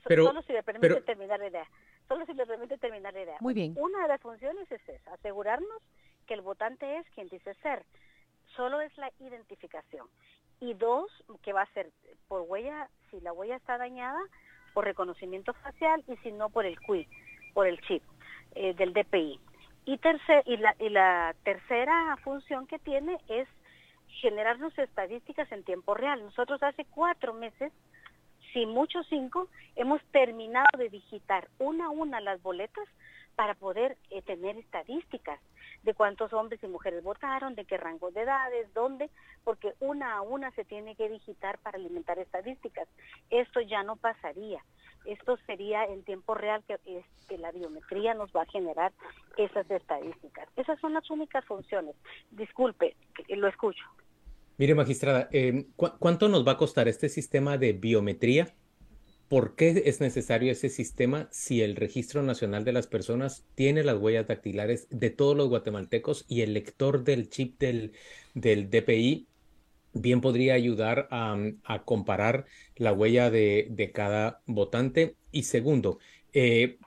solo 0.09 0.43
si 0.43 0.53
le 0.53 0.63
permite 0.65 1.01
terminar 1.03 1.39
la 1.39 1.49
idea. 1.49 1.69
Solo 2.09 2.27
si 2.27 2.33
le 2.33 2.47
permite 2.47 2.79
terminar 2.79 3.13
la 3.15 3.23
idea. 3.23 3.37
Muy 3.41 3.55
bien. 3.55 3.75
Una 3.79 4.03
de 4.03 4.09
las 4.09 4.21
funciones 4.21 4.71
es 4.73 4.81
esa, 4.89 5.15
asegurarnos 5.15 5.83
que 6.27 6.35
el 6.35 6.41
votante 6.41 6.99
es 6.99 7.07
quien 7.11 7.29
dice 7.29 7.55
ser. 7.63 7.85
Solo 8.57 8.81
es 8.81 8.97
la 8.99 9.11
identificación. 9.21 10.07
Y 10.61 10.75
dos, 10.75 11.11
que 11.43 11.53
va 11.53 11.63
a 11.63 11.73
ser 11.73 11.91
por 12.27 12.43
huella, 12.43 12.89
si 13.11 13.21
la 13.21 13.33
huella 13.33 13.57
está 13.57 13.79
dañada, 13.79 14.21
por 14.75 14.85
reconocimiento 14.85 15.53
facial 15.55 16.05
y 16.09 16.17
si 16.19 16.33
no 16.33 16.51
por 16.51 16.67
el 16.67 16.79
QI, 16.81 17.09
por 17.55 17.67
el 17.67 17.81
chip 17.83 18.03
eh, 18.55 18.75
del 18.75 18.93
DPI. 18.93 19.41
Y, 19.85 19.99
tercer, 19.99 20.43
y, 20.47 20.57
la, 20.57 20.75
y 20.79 20.89
la 20.91 21.35
tercera 21.45 22.17
función 22.23 22.67
que 22.67 22.79
tiene 22.79 23.19
es 23.29 23.49
generarnos 24.21 24.77
estadísticas 24.79 25.51
en 25.53 25.65
tiempo 25.65 25.95
real. 25.95 26.23
Nosotros 26.23 26.63
hace 26.63 26.85
cuatro 26.85 27.33
meses 27.35 27.73
si 28.53 28.67
mucho 28.67 29.03
cinco, 29.05 29.49
hemos 29.77 30.03
terminado 30.13 30.67
de 30.77 30.89
digitar 30.89 31.49
una 31.59 31.87
a 31.87 31.91
una 31.91 32.21
las 32.21 32.43
boletas 32.43 32.87
para 33.37 33.55
poder 33.55 33.97
eh, 34.11 34.23
tener 34.23 34.57
estadísticas 34.57 35.41
de 35.83 35.95
cuántos 35.95 36.33
hombres 36.33 36.63
y 36.63 36.67
mujeres 36.67 37.05
votaron, 37.05 37.55
de 37.55 37.65
qué 37.65 37.77
rango 37.77 38.11
de 38.11 38.23
edades, 38.23 38.73
dónde, 38.75 39.11
porque 39.45 39.75
una 39.81 40.15
a 40.15 40.23
una 40.23 40.51
se 40.53 40.65
tiene 40.65 40.97
que 40.97 41.09
digitar 41.09 41.59
para 41.59 41.79
alimentar 41.79 42.19
estadísticas. 42.19 42.89
Esto 43.31 43.61
ya 43.61 43.83
no 43.85 43.97
pasaría. 43.97 44.61
Esto 45.05 45.37
sería 45.47 45.85
en 45.85 46.03
tiempo 46.03 46.35
real 46.35 46.65
que, 46.67 47.05
que 47.29 47.39
la 47.39 47.53
biometría 47.53 48.15
nos 48.15 48.31
va 48.33 48.43
a 48.43 48.51
generar 48.51 48.93
esas 49.37 49.71
estadísticas. 49.71 50.49
Esas 50.57 50.79
son 50.81 50.95
las 50.95 51.09
únicas 51.09 51.45
funciones. 51.45 51.95
Disculpe, 52.33 52.97
lo 53.29 53.47
escucho. 53.47 53.85
Mire, 54.59 54.75
magistrada, 54.75 55.29
em, 55.31 55.67
¿cuánto 55.77 56.29
nos 56.29 56.47
va 56.47 56.53
a 56.53 56.57
costar 56.57 56.89
este 56.89 57.09
sistema 57.09 57.59
de 57.59 57.75
biometría? 57.75 58.57
¿Por 59.29 59.55
qué 59.55 59.85
es 59.87 60.01
necesario 60.01 60.51
ese 60.51 60.69
sistema 60.69 61.29
si 61.31 61.63
el 61.63 61.77
Registro 61.77 62.25
Nacional 62.25 62.65
de 62.65 62.73
las 62.73 62.89
Personas 62.89 63.47
tiene 63.55 63.85
las 63.85 63.99
huellas 63.99 64.27
dactilares 64.27 64.89
de 64.91 65.11
todos 65.11 65.37
los 65.37 65.49
guatemaltecos 65.49 66.25
y 66.29 66.41
el 66.41 66.55
lector 66.55 67.05
del 67.05 67.29
chip 67.29 67.61
del, 67.61 67.93
DPI 68.35 69.29
bien 69.93 70.21
podría 70.21 70.55
ayudar 70.55 71.07
a, 71.13 71.37
comparar 71.85 72.47
la 72.75 72.93
huella 72.93 73.31
de, 73.31 73.91
cada 73.95 74.43
votante? 74.47 75.15
Y 75.31 75.45
segundo, 75.45 76.01
eh, 76.33 76.79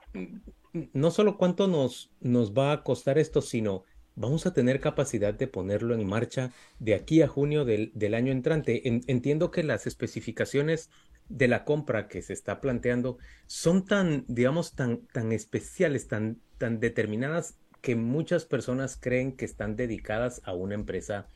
no 0.92 1.10
solo 1.10 1.38
cuánto 1.38 1.68
nos 1.68 2.10
va 2.52 2.72
a 2.72 2.82
costar 2.82 3.18
esto, 3.18 3.40
sino 3.40 3.84
vamos 4.14 4.46
a 4.46 4.52
tener 4.52 4.80
capacidad 4.80 5.34
de 5.34 5.46
ponerlo 5.46 5.94
en 5.94 6.06
marcha 6.06 6.52
de 6.78 6.94
aquí 6.94 7.22
a 7.22 7.28
junio 7.28 7.64
del, 7.64 8.14
año 8.14 8.32
entrante. 8.32 8.82
entiendo 8.84 9.50
que 9.50 9.62
las 9.62 9.86
especificaciones 9.86 10.90
de 11.28 11.48
la 11.48 11.64
compra 11.64 12.08
que 12.08 12.22
se 12.22 12.32
está 12.32 12.60
planteando 12.60 13.18
son 13.46 13.84
tan, 13.84 14.24
digamos, 14.28 14.74
tan, 14.74 15.06
tan 15.06 15.32
especiales, 15.32 16.08
tan, 16.08 16.40
tan 16.58 16.78
determinadas 16.80 17.56
que 17.80 17.96
muchas 17.96 18.44
personas 18.44 18.96
creen 19.00 19.36
que 19.36 19.44
están 19.44 19.76
dedicadas 19.76 20.40
a 20.44 20.54
una 20.54 20.74
empresa 20.74 21.28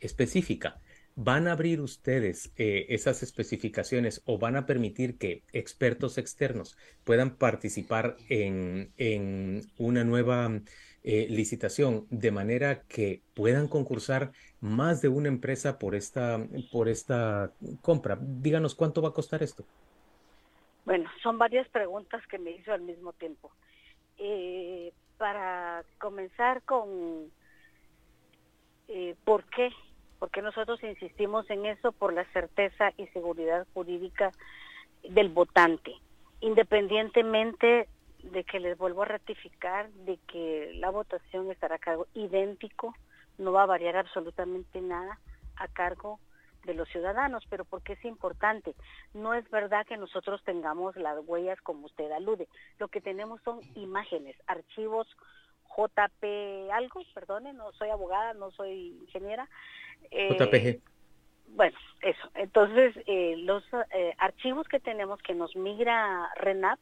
específica. 0.00 0.80
¿Van 1.14 1.46
a 1.46 1.52
abrir 1.52 1.82
ustedes 1.82 2.52
eh, 2.56 2.86
esas 2.88 3.22
especificaciones 3.22 4.22
o 4.24 4.38
van 4.38 4.56
a 4.56 4.64
permitir 4.64 5.18
que 5.18 5.44
expertos 5.52 6.16
externos 6.16 6.76
puedan 7.04 7.36
participar 7.36 8.16
en, 8.30 8.92
en 8.96 9.62
una 9.76 10.04
nueva 10.04 10.62
eh, 11.04 11.26
licitación 11.28 12.06
de 12.10 12.30
manera 12.30 12.82
que 12.82 13.22
puedan 13.34 13.68
concursar 13.68 14.30
más 14.60 15.02
de 15.02 15.08
una 15.08 15.28
empresa 15.28 15.78
por 15.78 15.94
esta, 15.94 16.38
por 16.70 16.88
esta 16.88 17.52
compra. 17.80 18.16
Díganos 18.20 18.74
cuánto 18.74 19.02
va 19.02 19.08
a 19.08 19.12
costar 19.12 19.42
esto. 19.42 19.64
Bueno, 20.84 21.10
son 21.22 21.38
varias 21.38 21.68
preguntas 21.68 22.24
que 22.28 22.38
me 22.38 22.52
hizo 22.52 22.72
al 22.72 22.82
mismo 22.82 23.12
tiempo. 23.14 23.50
Eh, 24.18 24.92
para 25.18 25.84
comenzar 25.98 26.62
con 26.62 27.30
eh, 28.88 29.14
por 29.24 29.44
qué, 29.44 29.70
porque 30.18 30.42
nosotros 30.42 30.82
insistimos 30.82 31.48
en 31.50 31.66
eso 31.66 31.92
por 31.92 32.12
la 32.12 32.24
certeza 32.32 32.92
y 32.96 33.06
seguridad 33.08 33.66
jurídica 33.74 34.30
del 35.08 35.28
votante, 35.28 35.92
independientemente 36.40 37.88
de 38.22 38.44
que 38.44 38.60
les 38.60 38.78
vuelvo 38.78 39.02
a 39.02 39.06
ratificar 39.06 39.90
de 39.90 40.18
que 40.28 40.72
la 40.74 40.90
votación 40.90 41.50
estará 41.50 41.76
a 41.76 41.78
cargo 41.78 42.06
idéntico, 42.14 42.94
no 43.38 43.52
va 43.52 43.62
a 43.62 43.66
variar 43.66 43.96
absolutamente 43.96 44.80
nada 44.80 45.18
a 45.56 45.68
cargo 45.68 46.18
de 46.64 46.74
los 46.74 46.88
ciudadanos, 46.88 47.44
pero 47.50 47.64
porque 47.64 47.94
es 47.94 48.04
importante. 48.04 48.74
No 49.14 49.34
es 49.34 49.48
verdad 49.50 49.86
que 49.86 49.96
nosotros 49.96 50.42
tengamos 50.44 50.96
las 50.96 51.18
huellas 51.26 51.60
como 51.62 51.86
usted 51.86 52.10
alude. 52.12 52.48
Lo 52.78 52.88
que 52.88 53.00
tenemos 53.00 53.40
son 53.42 53.60
imágenes, 53.74 54.36
archivos 54.46 55.08
JP 55.76 56.70
algo, 56.72 57.02
perdone, 57.14 57.52
no 57.52 57.72
soy 57.72 57.88
abogada, 57.88 58.34
no 58.34 58.50
soy 58.50 58.98
ingeniera. 59.00 59.48
Eh, 60.10 60.36
JPG. 60.38 60.82
Bueno, 61.54 61.76
eso. 62.02 62.30
Entonces, 62.34 62.94
eh, 63.06 63.36
los 63.38 63.64
eh, 63.94 64.14
archivos 64.18 64.68
que 64.68 64.80
tenemos 64.80 65.20
que 65.22 65.34
nos 65.34 65.54
migra 65.56 66.30
RENAP 66.36 66.78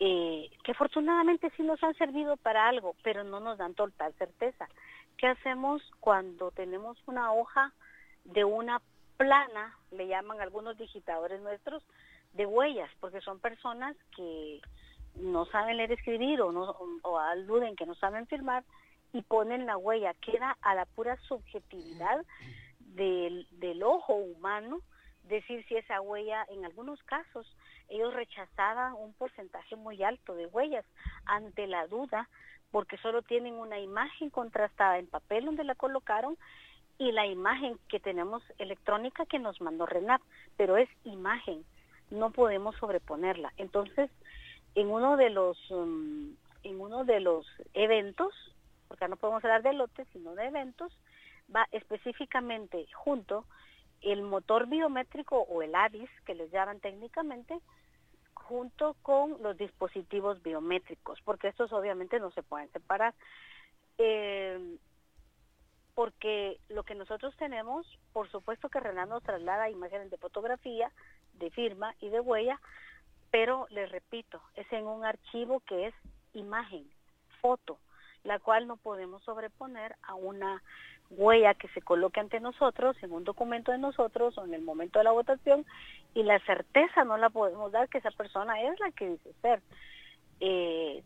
eh, 0.00 0.50
que 0.64 0.72
afortunadamente 0.72 1.52
sí 1.56 1.62
nos 1.62 1.82
han 1.82 1.94
servido 1.94 2.38
para 2.38 2.68
algo, 2.68 2.96
pero 3.02 3.22
no 3.22 3.38
nos 3.38 3.58
dan 3.58 3.74
total 3.74 4.14
certeza. 4.14 4.66
¿Qué 5.18 5.26
hacemos 5.26 5.82
cuando 6.00 6.50
tenemos 6.50 6.96
una 7.06 7.32
hoja 7.32 7.74
de 8.24 8.44
una 8.44 8.80
plana, 9.18 9.76
le 9.90 10.06
llaman 10.06 10.40
algunos 10.40 10.78
digitadores 10.78 11.42
nuestros, 11.42 11.82
de 12.32 12.46
huellas, 12.46 12.90
porque 13.00 13.20
son 13.20 13.40
personas 13.40 13.94
que 14.16 14.62
no 15.16 15.44
saben 15.46 15.76
leer 15.76 15.92
escribir 15.92 16.40
o, 16.40 16.50
no, 16.50 16.74
o 17.02 17.18
aluden 17.18 17.76
que 17.76 17.84
no 17.84 17.94
saben 17.94 18.26
firmar 18.26 18.64
y 19.12 19.20
ponen 19.20 19.66
la 19.66 19.76
huella, 19.76 20.14
queda 20.14 20.56
a 20.62 20.74
la 20.74 20.86
pura 20.86 21.18
subjetividad 21.28 22.24
del, 22.78 23.46
del 23.50 23.82
ojo 23.82 24.14
humano 24.14 24.80
decir 25.30 25.64
si 25.68 25.76
esa 25.76 26.00
huella, 26.00 26.44
en 26.50 26.64
algunos 26.64 27.02
casos, 27.04 27.46
ellos 27.88 28.12
rechazaban 28.14 28.94
un 28.94 29.12
porcentaje 29.14 29.76
muy 29.76 30.02
alto 30.02 30.34
de 30.34 30.46
huellas 30.46 30.84
ante 31.24 31.66
la 31.66 31.86
duda, 31.86 32.28
porque 32.70 32.98
solo 32.98 33.22
tienen 33.22 33.54
una 33.54 33.78
imagen 33.78 34.30
contrastada 34.30 34.98
en 34.98 35.06
papel 35.06 35.46
donde 35.46 35.64
la 35.64 35.74
colocaron 35.74 36.36
y 36.98 37.12
la 37.12 37.26
imagen 37.26 37.78
que 37.88 37.98
tenemos 37.98 38.42
electrónica 38.58 39.24
que 39.24 39.38
nos 39.38 39.60
mandó 39.60 39.86
RENAP, 39.86 40.20
pero 40.56 40.76
es 40.76 40.88
imagen, 41.04 41.64
no 42.10 42.30
podemos 42.30 42.76
sobreponerla. 42.76 43.52
Entonces, 43.56 44.10
en 44.74 44.90
uno 44.90 45.16
de 45.16 45.30
los 45.30 45.58
um, 45.70 46.36
en 46.62 46.80
uno 46.80 47.04
de 47.04 47.20
los 47.20 47.46
eventos, 47.72 48.34
porque 48.88 49.08
no 49.08 49.16
podemos 49.16 49.42
hablar 49.44 49.62
de 49.62 49.72
lotes, 49.72 50.06
sino 50.12 50.34
de 50.34 50.46
eventos, 50.46 50.92
va 51.54 51.66
específicamente 51.72 52.86
junto 52.92 53.46
el 54.02 54.22
motor 54.22 54.66
biométrico 54.66 55.40
o 55.42 55.62
el 55.62 55.74
ADIS, 55.74 56.10
que 56.24 56.34
les 56.34 56.50
llaman 56.50 56.80
técnicamente, 56.80 57.58
junto 58.34 58.96
con 59.02 59.40
los 59.42 59.56
dispositivos 59.56 60.42
biométricos, 60.42 61.20
porque 61.22 61.48
estos 61.48 61.72
obviamente 61.72 62.18
no 62.18 62.30
se 62.32 62.42
pueden 62.42 62.70
separar. 62.72 63.14
Eh, 63.98 64.78
porque 65.94 66.58
lo 66.68 66.82
que 66.84 66.94
nosotros 66.94 67.36
tenemos, 67.36 67.86
por 68.12 68.30
supuesto 68.30 68.68
que 68.68 68.80
Renan 68.80 69.10
nos 69.10 69.22
traslada 69.22 69.68
imágenes 69.68 70.10
de 70.10 70.16
fotografía, 70.16 70.90
de 71.34 71.50
firma 71.50 71.94
y 72.00 72.08
de 72.08 72.20
huella, 72.20 72.60
pero 73.30 73.66
les 73.70 73.90
repito, 73.90 74.40
es 74.54 74.70
en 74.72 74.86
un 74.86 75.04
archivo 75.04 75.60
que 75.60 75.88
es 75.88 75.94
imagen, 76.32 76.90
foto, 77.40 77.78
la 78.24 78.38
cual 78.38 78.66
no 78.66 78.76
podemos 78.76 79.22
sobreponer 79.24 79.94
a 80.02 80.14
una 80.14 80.62
huella 81.10 81.54
que 81.54 81.68
se 81.68 81.82
coloque 81.82 82.20
ante 82.20 82.40
nosotros, 82.40 82.96
en 83.02 83.12
un 83.12 83.24
documento 83.24 83.72
de 83.72 83.78
nosotros 83.78 84.36
o 84.38 84.44
en 84.44 84.54
el 84.54 84.62
momento 84.62 84.98
de 84.98 85.04
la 85.04 85.12
votación, 85.12 85.66
y 86.14 86.22
la 86.22 86.38
certeza 86.40 87.04
no 87.04 87.16
la 87.16 87.30
podemos 87.30 87.72
dar 87.72 87.88
que 87.88 87.98
esa 87.98 88.10
persona 88.12 88.60
es 88.62 88.78
la 88.80 88.90
que 88.92 89.10
dice 89.10 89.32
ser. 89.42 89.60
Eh, 90.40 91.02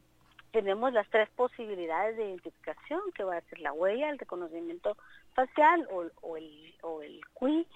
tenemos 0.53 0.93
las 0.93 1.09
tres 1.09 1.29
posibilidades 1.31 2.17
de 2.17 2.27
identificación, 2.27 3.01
que 3.15 3.25
va 3.25 3.37
a 3.37 3.41
ser 3.43 3.59
la 3.59 3.73
huella, 3.73 4.11
el 4.11 4.19
reconocimiento 4.19 4.97
facial 5.35 5.89
o, 5.91 6.05
o 6.21 6.37
el, 6.37 6.75
o 6.83 7.03
el 7.03 7.21
QI, 7.35 7.67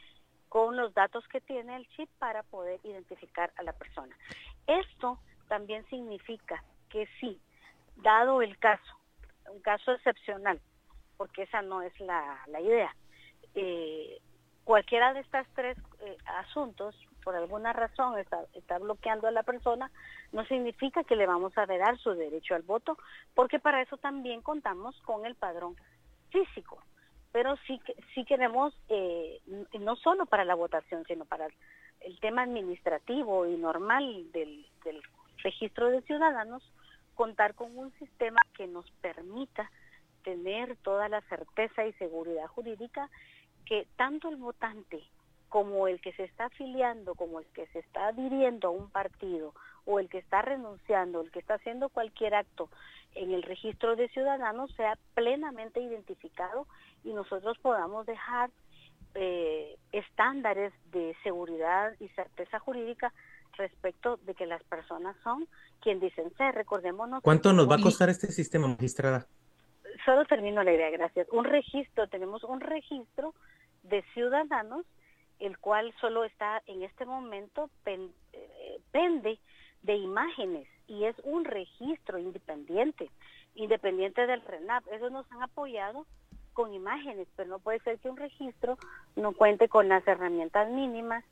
con 0.48 0.76
los 0.76 0.94
datos 0.94 1.26
que 1.28 1.40
tiene 1.40 1.76
el 1.76 1.88
chip 1.88 2.08
para 2.18 2.42
poder 2.44 2.78
identificar 2.84 3.52
a 3.56 3.62
la 3.62 3.72
persona. 3.72 4.16
Esto 4.66 5.18
también 5.48 5.84
significa 5.86 6.62
que 6.88 7.08
sí, 7.20 7.40
dado 7.96 8.42
el 8.42 8.56
caso, 8.58 8.94
un 9.50 9.60
caso 9.60 9.92
excepcional, 9.92 10.60
porque 11.18 11.42
esa 11.42 11.60
no 11.60 11.82
es 11.82 12.00
la, 12.00 12.40
la 12.46 12.60
idea, 12.62 12.94
eh, 13.54 14.18
cualquiera 14.64 15.12
de 15.12 15.20
estos 15.20 15.46
tres 15.54 15.76
eh, 16.00 16.16
asuntos 16.26 16.94
por 17.24 17.36
alguna 17.36 17.74
razón 17.74 18.18
está, 18.18 18.40
está 18.54 18.78
bloqueando 18.78 19.26
a 19.26 19.30
la 19.30 19.42
persona, 19.42 19.90
no 20.32 20.46
significa 20.46 21.04
que 21.04 21.16
le 21.16 21.26
vamos 21.26 21.52
a 21.58 21.66
dar 21.66 21.98
su 21.98 22.14
derecho 22.14 22.54
al 22.54 22.62
voto, 22.62 22.96
porque 23.34 23.58
para 23.58 23.82
eso 23.82 23.98
también 23.98 24.40
contamos 24.40 24.98
con 25.02 25.26
el 25.26 25.34
padrón 25.34 25.76
físico. 26.30 26.82
Pero 27.32 27.56
sí, 27.66 27.80
sí 28.14 28.24
queremos, 28.24 28.74
eh, 28.88 29.40
no 29.78 29.96
solo 29.96 30.24
para 30.24 30.44
la 30.44 30.54
votación, 30.54 31.04
sino 31.06 31.26
para 31.26 31.48
el 32.00 32.20
tema 32.20 32.42
administrativo 32.42 33.46
y 33.46 33.56
normal 33.56 34.32
del, 34.32 34.66
del 34.84 35.02
registro 35.42 35.88
de 35.88 36.00
ciudadanos, 36.02 36.62
contar 37.14 37.54
con 37.54 37.76
un 37.76 37.92
sistema 37.98 38.40
que 38.56 38.66
nos 38.66 38.90
permita 39.02 39.70
tener 40.24 40.76
toda 40.76 41.08
la 41.08 41.20
certeza 41.22 41.86
y 41.86 41.92
seguridad 41.94 42.46
jurídica 42.46 43.08
que 43.64 43.86
tanto 43.96 44.28
el 44.28 44.36
votante 44.36 45.02
como 45.48 45.88
el 45.88 46.00
que 46.00 46.12
se 46.12 46.24
está 46.24 46.46
afiliando, 46.46 47.14
como 47.14 47.40
el 47.40 47.46
que 47.46 47.66
se 47.68 47.78
está 47.80 48.08
adhiriendo 48.08 48.68
a 48.68 48.72
un 48.72 48.90
partido 48.90 49.54
o 49.86 49.98
el 49.98 50.08
que 50.08 50.18
está 50.18 50.42
renunciando, 50.42 51.20
el 51.22 51.30
que 51.30 51.38
está 51.38 51.54
haciendo 51.54 51.88
cualquier 51.88 52.34
acto 52.34 52.68
en 53.14 53.32
el 53.32 53.42
registro 53.42 53.96
de 53.96 54.08
ciudadanos 54.08 54.70
sea 54.74 54.98
plenamente 55.14 55.80
identificado 55.80 56.66
y 57.04 57.12
nosotros 57.12 57.56
podamos 57.58 58.04
dejar 58.06 58.50
eh, 59.14 59.76
estándares 59.92 60.72
de 60.92 61.16
seguridad 61.22 61.94
y 62.00 62.08
certeza 62.08 62.58
jurídica 62.58 63.12
respecto 63.56 64.18
de 64.18 64.34
que 64.34 64.46
las 64.46 64.62
personas 64.64 65.16
son 65.24 65.48
quien 65.80 66.00
dicen 66.00 66.32
ser. 66.36 66.54
Recordémonos. 66.54 67.22
¿Cuánto 67.22 67.52
nos 67.52 67.68
va 67.68 67.76
a 67.76 67.80
costar 67.80 68.08
este 68.10 68.28
sistema, 68.28 68.68
magistrada? 68.68 69.26
Solo 70.04 70.24
termino 70.24 70.62
la 70.62 70.72
idea, 70.72 70.90
gracias. 70.90 71.28
Un 71.30 71.44
registro, 71.44 72.08
tenemos 72.08 72.44
un 72.44 72.60
registro 72.60 73.34
de 73.82 74.02
ciudadanos 74.14 74.86
el 75.38 75.58
cual 75.58 75.94
solo 76.00 76.24
está 76.24 76.62
en 76.66 76.82
este 76.82 77.04
momento 77.04 77.70
pen, 77.84 78.12
eh, 78.32 78.80
pende 78.90 79.38
de 79.82 79.96
imágenes 79.96 80.66
y 80.86 81.04
es 81.04 81.16
un 81.22 81.44
registro 81.44 82.18
independiente, 82.18 83.10
independiente 83.54 84.26
del 84.26 84.42
RENAP. 84.42 84.84
Ellos 84.92 85.12
nos 85.12 85.30
han 85.30 85.42
apoyado 85.42 86.06
con 86.54 86.74
imágenes, 86.74 87.28
pero 87.36 87.48
no 87.48 87.58
puede 87.60 87.78
ser 87.80 87.98
que 87.98 88.10
un 88.10 88.16
registro 88.16 88.78
no 89.14 89.32
cuente 89.32 89.68
con 89.68 89.88
las 89.88 90.06
herramientas 90.08 90.68
mínimas 90.70 91.24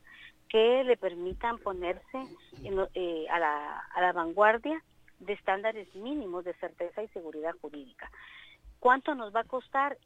que 0.49 0.85
le 0.85 0.97
permitan 0.97 1.59
ponerse 1.59 2.19
eh, 2.95 3.27
a 3.29 3.39
la 3.41 4.13
vanguardia 4.13 4.81
de 5.19 5.33
estándares 5.33 5.93
mínimos 5.97 6.45
de 6.45 6.55
certeza 6.55 7.03
y 7.03 7.09
seguridad 7.09 7.55
jurídica. 7.61 8.09
¿Cuánto 8.79 9.15
nos 9.15 9.35
va 9.35 9.41
a 9.41 9.45
costar? 9.45 9.99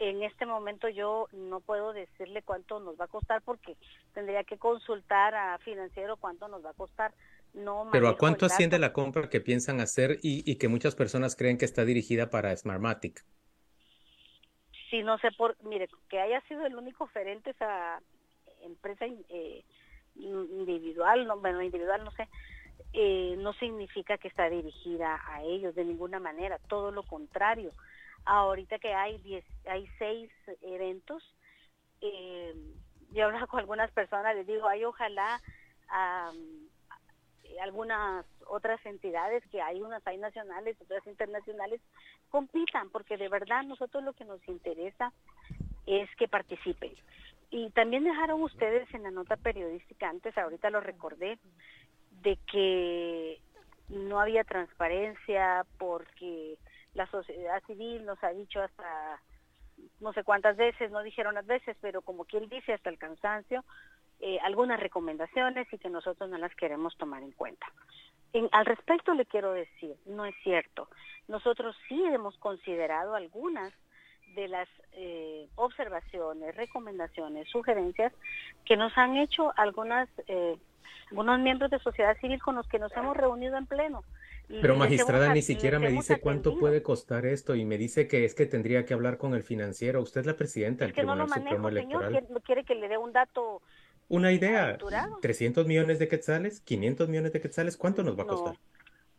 en 0.00 0.22
este 0.22 0.46
momento 0.46 0.88
yo 0.88 1.28
no 1.32 1.60
puedo 1.60 1.92
decirle 1.92 2.42
cuánto 2.42 2.80
nos 2.80 2.98
va 2.98 3.04
a 3.04 3.08
costar 3.08 3.42
porque 3.42 3.76
tendría 4.14 4.44
que 4.44 4.56
consultar 4.56 5.34
a 5.34 5.58
financiero 5.58 6.16
cuánto 6.16 6.48
nos 6.48 6.64
va 6.64 6.70
a 6.70 6.74
costar. 6.74 7.12
No 7.52 7.88
Pero 7.92 8.08
¿a 8.08 8.16
cuánto 8.16 8.46
asciende 8.46 8.78
la 8.78 8.92
compra 8.92 9.28
que 9.28 9.40
piensan 9.40 9.80
hacer 9.80 10.18
y, 10.22 10.50
y, 10.50 10.56
que 10.56 10.68
muchas 10.68 10.94
personas 10.94 11.36
creen 11.36 11.58
que 11.58 11.64
está 11.64 11.84
dirigida 11.84 12.30
para 12.30 12.56
Smartmatic? 12.56 13.24
Sí, 14.88 15.02
no 15.02 15.18
sé 15.18 15.30
por, 15.36 15.56
mire, 15.64 15.88
que 16.08 16.18
haya 16.18 16.40
sido 16.42 16.64
el 16.64 16.76
único 16.76 17.04
oferente 17.04 17.50
esa 17.50 18.00
empresa 18.62 19.04
eh, 19.28 19.64
individual, 20.14 21.26
no, 21.26 21.38
bueno, 21.40 21.60
individual 21.60 22.04
no 22.04 22.12
sé, 22.12 22.28
eh, 22.92 23.34
no 23.38 23.52
significa 23.54 24.18
que 24.18 24.28
está 24.28 24.48
dirigida 24.48 25.20
a 25.26 25.42
ellos 25.42 25.74
de 25.74 25.84
ninguna 25.84 26.18
manera, 26.18 26.58
todo 26.68 26.90
lo 26.90 27.02
contrario 27.02 27.72
ahorita 28.24 28.78
que 28.78 28.92
hay 28.92 29.18
diez, 29.18 29.44
hay 29.66 29.88
seis 29.98 30.30
eventos, 30.62 31.22
eh, 32.00 32.54
yo 33.12 33.26
hablo 33.26 33.46
con 33.48 33.60
algunas 33.60 33.90
personas, 33.92 34.34
les 34.34 34.46
digo, 34.46 34.66
hay 34.68 34.84
ojalá 34.84 35.40
algunas 37.60 38.24
otras 38.46 38.84
entidades 38.86 39.42
que 39.50 39.60
hay 39.60 39.82
unas 39.82 40.06
hay 40.06 40.18
nacionales, 40.18 40.80
otras 40.80 41.04
internacionales, 41.06 41.80
compitan, 42.30 42.90
porque 42.90 43.16
de 43.16 43.28
verdad 43.28 43.64
nosotros 43.64 44.04
lo 44.04 44.12
que 44.12 44.24
nos 44.24 44.40
interesa 44.48 45.12
es 45.86 46.08
que 46.16 46.28
participen. 46.28 46.92
Y 47.50 47.70
también 47.70 48.04
dejaron 48.04 48.40
ustedes 48.44 48.88
en 48.94 49.02
la 49.02 49.10
nota 49.10 49.36
periodística 49.36 50.08
antes, 50.08 50.38
ahorita 50.38 50.70
lo 50.70 50.80
recordé, 50.80 51.40
de 52.22 52.38
que 52.50 53.40
no 53.88 54.20
había 54.20 54.44
transparencia 54.44 55.64
porque 55.78 56.58
la 56.94 57.06
sociedad 57.06 57.62
civil 57.66 58.04
nos 58.04 58.22
ha 58.22 58.30
dicho 58.30 58.60
hasta 58.62 59.20
no 60.00 60.12
sé 60.12 60.24
cuántas 60.24 60.56
veces, 60.56 60.90
no 60.90 61.02
dijeron 61.02 61.34
las 61.34 61.46
veces, 61.46 61.76
pero 61.80 62.02
como 62.02 62.24
quien 62.24 62.48
dice 62.48 62.74
hasta 62.74 62.90
el 62.90 62.98
cansancio, 62.98 63.64
eh, 64.20 64.38
algunas 64.42 64.78
recomendaciones 64.78 65.72
y 65.72 65.78
que 65.78 65.88
nosotros 65.88 66.28
no 66.28 66.36
las 66.36 66.54
queremos 66.54 66.96
tomar 66.98 67.22
en 67.22 67.32
cuenta. 67.32 67.66
En, 68.32 68.48
al 68.52 68.66
respecto 68.66 69.14
le 69.14 69.24
quiero 69.26 69.52
decir, 69.52 69.96
no 70.06 70.26
es 70.26 70.34
cierto. 70.42 70.88
Nosotros 71.28 71.74
sí 71.88 72.02
hemos 72.04 72.36
considerado 72.38 73.14
algunas 73.14 73.72
de 74.34 74.48
las 74.48 74.68
eh, 74.92 75.48
observaciones, 75.56 76.54
recomendaciones, 76.54 77.48
sugerencias 77.48 78.12
que 78.64 78.76
nos 78.76 78.96
han 78.96 79.16
hecho 79.16 79.52
algunas 79.56 80.08
eh, 80.28 80.56
algunos 81.10 81.40
miembros 81.40 81.70
de 81.70 81.78
sociedad 81.78 82.16
civil 82.20 82.40
con 82.42 82.54
los 82.56 82.66
que 82.68 82.78
nos 82.78 82.92
hemos 82.96 83.16
reunido 83.16 83.56
en 83.56 83.66
pleno 83.66 84.02
pero 84.60 84.76
magistrada 84.76 85.32
ni 85.32 85.42
siquiera 85.42 85.78
me 85.78 85.90
dice 85.90 86.20
cuánto 86.20 86.58
puede 86.58 86.82
costar 86.82 87.26
esto 87.26 87.54
y 87.54 87.64
me 87.64 87.78
dice 87.78 88.08
que 88.08 88.24
es 88.24 88.34
que 88.34 88.46
tendría 88.46 88.84
que 88.84 88.94
hablar 88.94 89.16
con 89.16 89.34
el 89.34 89.44
financiero. 89.44 90.02
Usted 90.02 90.22
es 90.22 90.26
la 90.26 90.36
presidenta 90.36 90.84
del 90.84 90.94
Tribunal 90.94 91.28
Supremo 91.28 91.68
Electoral. 91.68 92.12
Señor, 92.12 92.42
quiere 92.42 92.64
que 92.64 92.74
le 92.74 92.88
dé 92.88 92.98
un 92.98 93.12
dato. 93.12 93.62
Una 94.08 94.32
idea. 94.32 94.76
300 95.20 95.66
millones 95.66 95.98
de 96.00 96.08
quetzales, 96.08 96.60
500 96.60 97.08
millones 97.08 97.32
de 97.32 97.40
quetzales, 97.40 97.76
¿cuánto 97.76 98.02
nos 98.02 98.18
va 98.18 98.24
a 98.24 98.26
costar? 98.26 98.56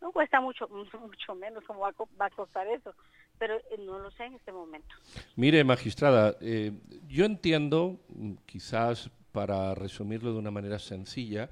No, 0.02 0.12
cuesta 0.12 0.40
mucho, 0.40 0.68
mucho 1.00 1.34
menos, 1.34 1.64
¿cómo 1.64 1.80
va 1.80 2.26
a, 2.26 2.30
costar 2.30 2.66
eso? 2.66 2.94
Pero 3.38 3.54
eh, 3.54 3.78
no 3.78 3.98
lo 3.98 4.10
sé 4.10 4.24
en 4.24 4.34
este 4.34 4.52
momento. 4.52 4.94
Mire, 5.36 5.64
magistrada, 5.64 6.36
eh, 6.40 6.72
yo 7.08 7.24
entiendo, 7.24 7.98
mm, 8.08 8.34
quizás 8.44 9.10
para 9.32 9.74
resumirlo 9.74 10.32
de 10.32 10.38
una 10.38 10.50
manera 10.50 10.78
sencilla, 10.78 11.50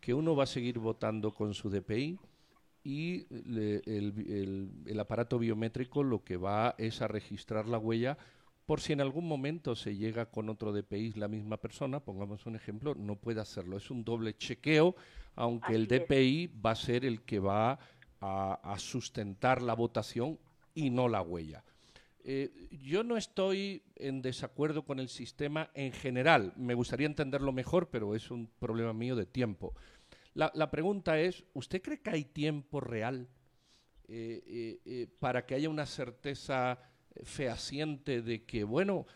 que 0.00 0.14
uno 0.14 0.34
va 0.36 0.44
a 0.44 0.46
seguir 0.46 0.78
votando 0.78 1.34
con 1.34 1.54
su 1.54 1.68
DPI 1.68 2.18
y 2.84 3.26
el, 3.30 4.96
aparato 5.00 5.38
biométrico 5.38 6.04
lo 6.04 6.22
que 6.22 6.36
va 6.36 6.76
es 6.78 7.02
a 7.02 7.08
registrar 7.08 7.66
la 7.66 7.78
huella 7.78 8.16
por 8.64 8.80
si 8.80 8.92
en 8.92 9.00
algún 9.00 9.26
momento 9.26 9.76
se 9.76 9.96
llega 9.96 10.26
con 10.26 10.48
otro 10.48 10.72
DPI 10.72 11.14
la 11.14 11.28
misma 11.28 11.56
persona, 11.56 12.00
pongamos 12.00 12.46
un 12.46 12.56
ejemplo, 12.56 12.94
no 12.96 13.14
puede 13.14 13.40
hacerlo. 13.40 13.76
Es 13.76 13.92
un 13.92 14.04
doble 14.04 14.36
chequeo, 14.36 14.96
aunque 15.36 15.74
el 15.74 15.86
DPI 15.86 16.50
va 16.64 16.72
a 16.72 16.74
ser 16.74 17.04
el 17.04 17.22
que 17.22 17.38
va 17.38 17.78
a, 18.20 18.74
sustentar 18.78 19.62
la 19.62 19.74
votación 19.74 20.38
y 20.74 20.90
no 20.90 21.08
la 21.08 21.22
huella. 21.22 21.62
Eh, 22.28 22.50
yo 22.82 23.04
no 23.04 23.16
estoy 23.16 23.84
en 23.94 24.20
desacuerdo 24.20 24.84
con 24.84 24.98
el 24.98 25.08
sistema 25.08 25.70
en 25.74 25.92
general. 25.92 26.52
Me 26.56 26.74
gustaría 26.74 27.06
entenderlo 27.06 27.52
mejor, 27.52 27.88
pero 27.88 28.16
es 28.16 28.32
un 28.32 28.48
problema 28.58 28.92
mío 28.92 29.14
de 29.14 29.26
tiempo. 29.26 29.74
La, 30.34 30.70
pregunta 30.72 31.20
es, 31.20 31.44
¿usted 31.54 31.80
cree 31.80 32.00
que 32.00 32.10
hay 32.10 32.24
tiempo 32.24 32.80
real 32.80 33.28
eh, 34.08 34.80
eh, 34.84 35.06
para 35.20 35.46
que 35.46 35.54
haya 35.54 35.70
una 35.70 35.86
certeza 35.86 36.80
fehaciente 37.22 38.20
de 38.22 38.44
que, 38.44 38.64
bueno, 38.64 39.06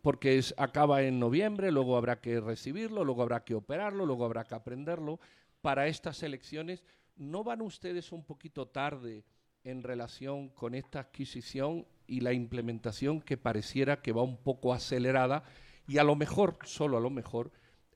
porque 0.00 0.40
acaba 0.56 1.02
en 1.02 1.18
noviembre, 1.18 1.72
luego 1.72 1.96
habrá 1.96 2.20
que 2.20 2.40
recibirlo, 2.40 3.04
luego 3.04 3.22
habrá 3.22 3.44
que 3.44 3.56
operarlo, 3.56 4.06
luego 4.06 4.24
habrá 4.24 4.44
que 4.44 4.54
aprenderlo, 4.54 5.18
para 5.60 5.88
estas 5.88 6.22
elecciones. 6.22 6.84
¿No 7.16 7.42
van 7.42 7.60
ustedes 7.60 8.12
un 8.12 8.24
poquito 8.24 8.68
tarde 8.68 9.24
en 9.64 9.82
relación 9.82 10.48
con 10.48 10.74
esta 10.74 11.00
adquisición 11.00 11.86
y 12.06 12.20
la 12.20 12.32
implementación 12.32 13.20
que 13.20 13.36
pareciera 13.36 14.00
que 14.00 14.12
va 14.12 14.22
un 14.22 14.36
poco 14.36 14.72
acelerada? 14.72 15.44
Y 15.86 15.98
a 15.98 16.04
lo 16.04 16.16
mejor, 16.16 16.58
solo 16.64 16.96
a 16.96 17.00
lo 17.00 17.10
mejor, 17.10 17.50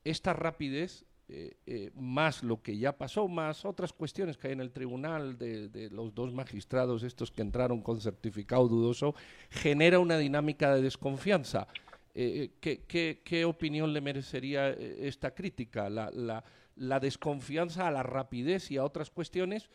esta 0.05 0.33
rapidez 0.33 1.05
eh, 1.35 1.57
eh, 1.65 1.91
más 1.95 2.43
lo 2.43 2.61
que 2.61 2.77
ya 2.77 2.93
pasó, 2.93 3.27
más 3.27 3.65
otras 3.65 3.93
cuestiones 3.95 4.37
que 4.37 4.49
hay 4.49 4.53
en 4.53 4.61
el 4.61 4.71
tribunal 4.71 5.39
de, 5.39 5.89
los 5.91 6.15
dos 6.15 6.31
magistrados, 6.31 7.03
estos 7.05 7.31
que 7.31 7.41
entraron 7.41 7.81
con 7.81 8.03
certificado 8.03 8.69
dudoso, 8.69 9.15
genera 9.49 9.99
una 9.99 10.19
dinámica 10.19 10.75
de 10.75 10.83
desconfianza. 10.83 11.69
Eh, 12.15 12.51
¿qué, 12.61 13.45
opinión 13.47 13.95
le 13.95 14.03
merecería 14.03 14.69
esta 14.71 15.35
crítica? 15.35 15.89
La, 15.89 17.01
desconfianza 17.01 17.89
a 17.89 17.91
la 17.91 18.03
rapidez 18.03 18.71
y 18.71 18.77
a 18.77 18.85
otras 18.85 19.09
cuestiones 19.09 19.71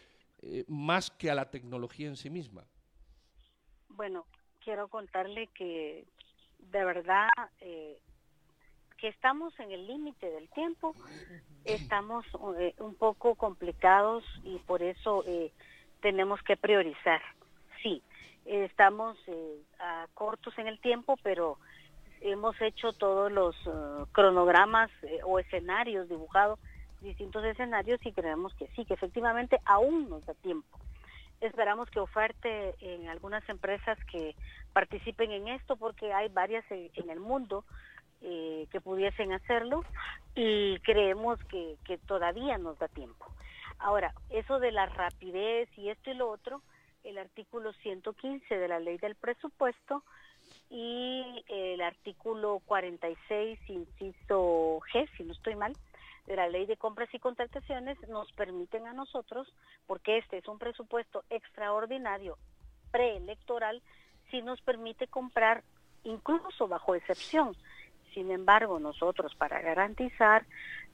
más 0.67 1.11
que 1.11 1.31
a 1.31 1.35
la 1.35 1.49
tecnología 1.49 2.07
en 2.07 2.15
sí 2.15 2.29
misma. 2.29 2.65
Bueno, 3.89 4.25
quiero 4.63 4.87
contarle 4.87 5.47
que 5.47 6.05
de 6.59 6.85
verdad 6.85 7.29
que 8.97 9.07
estamos 9.07 9.57
en 9.59 9.71
el 9.71 9.87
límite 9.87 10.29
del 10.29 10.49
tiempo, 10.49 10.95
estamos 11.65 12.25
eh, 12.59 12.73
un 12.79 12.95
poco 12.95 13.35
complicados 13.35 14.23
y 14.43 14.57
por 14.59 14.81
eso 14.81 15.23
eh, 15.27 15.51
tenemos 16.01 16.41
que 16.41 16.57
priorizar. 16.57 17.21
Sí, 17.83 18.01
estamos 18.45 19.17
eh, 19.27 19.61
a 19.79 20.07
cortos 20.13 20.57
en 20.57 20.67
el 20.67 20.79
tiempo, 20.79 21.15
pero 21.23 21.57
hemos 22.21 22.59
hecho 22.61 22.91
todos 22.93 23.31
los 23.31 23.55
cronogramas 24.11 24.89
o 25.23 25.37
escenarios 25.37 26.09
dibujados, 26.09 26.59
distintos 27.01 27.43
escenarios 27.45 27.99
y 28.05 28.11
creemos 28.11 28.53
que 28.55 28.67
sí, 28.75 28.85
que 28.85 28.95
efectivamente 28.95 29.59
aún 29.65 30.09
nos 30.09 30.25
da 30.25 30.33
tiempo. 30.35 30.77
Esperamos 31.39 31.89
que 31.91 31.99
oferte 31.99 32.73
en 32.79 33.09
algunas 33.09 33.47
empresas 33.47 33.97
que 34.11 34.35
participen 34.73 35.31
en 35.31 35.47
esto 35.49 35.75
porque 35.75 36.11
hay 36.11 36.29
varias 36.29 36.65
en 36.71 37.09
el 37.09 37.19
mundo 37.19 37.63
eh, 38.21 38.67
que 38.71 38.81
pudiesen 38.81 39.31
hacerlo 39.31 39.83
y 40.33 40.79
creemos 40.79 41.39
que, 41.45 41.77
todavía 42.07 42.57
nos 42.57 42.79
da 42.79 42.87
tiempo. 42.87 43.27
Ahora, 43.77 44.11
eso 44.31 44.59
de 44.59 44.71
la 44.71 44.87
rapidez 44.87 45.69
y 45.77 45.89
esto 45.89 46.09
y 46.09 46.15
lo 46.15 46.27
otro, 46.31 46.63
el 47.03 47.19
artículo 47.19 47.73
115 47.73 48.57
de 48.57 48.67
la 48.67 48.79
ley 48.79 48.97
del 48.97 49.13
presupuesto 49.13 50.03
y 50.71 51.43
el 51.47 51.79
artículo 51.81 52.59
46, 52.65 53.59
inciso 53.69 54.79
G, 54.91 55.07
si 55.15 55.23
no 55.23 55.33
estoy 55.33 55.55
mal, 55.55 55.73
de 56.27 56.35
la 56.35 56.47
ley 56.47 56.65
de 56.65 56.77
compras 56.77 57.09
y 57.13 57.19
contrataciones 57.19 57.97
nos 58.07 58.31
permiten 58.33 58.85
a 58.85 58.93
nosotros, 58.93 59.51
porque 59.87 60.19
este 60.19 60.37
es 60.37 60.47
un 60.47 60.59
presupuesto 60.59 61.23
extraordinario 61.29 62.37
preelectoral, 62.91 63.81
si 64.29 64.41
nos 64.41 64.61
permite 64.61 65.07
comprar 65.07 65.63
incluso 66.03 66.67
bajo 66.67 66.93
excepción 66.95 67.55
sin 68.17 68.31
embargo, 68.31 68.79
nosotros 68.79 69.35
para 69.35 69.61
garantizar 69.61 70.43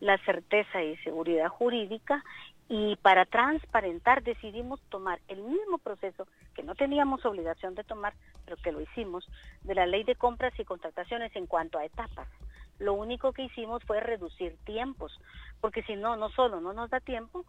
la 0.02 0.18
certeza 0.26 0.84
y 0.84 0.98
seguridad 0.98 1.48
jurídica 1.48 2.22
y 2.68 2.98
para 2.98 3.24
transparentar 3.24 4.24
decidimos 4.24 4.82
tomar 4.90 5.22
el 5.30 5.42
mismo 5.42 5.78
proceso 5.78 6.28
que 6.54 6.64
no 6.64 6.76
teníamos 6.76 7.26
obligación 7.26 7.76
de 7.76 7.86
tomar, 7.86 8.14
pero 8.44 8.58
que 8.58 8.74
lo 8.74 8.82
hicimos, 8.82 9.26
de 9.62 9.74
la 9.74 9.86
ley 9.86 10.04
de 10.04 10.16
compras 10.16 10.52
y 10.60 10.66
contrataciones 10.66 11.34
en 11.38 11.48
cuanto 11.48 11.78
a 11.78 11.86
etapas. 11.86 12.28
Lo 12.80 12.94
único 12.94 13.34
que 13.34 13.44
hicimos 13.44 13.84
fue 13.84 14.00
reducir 14.00 14.58
tiempos, 14.66 15.20
porque 15.62 15.84
si 15.84 15.96
no, 15.96 16.16
no 16.16 16.30
solo 16.30 16.62
no 16.62 16.74
nos 16.74 16.90
da 16.90 17.00
tiempo, 17.00 17.46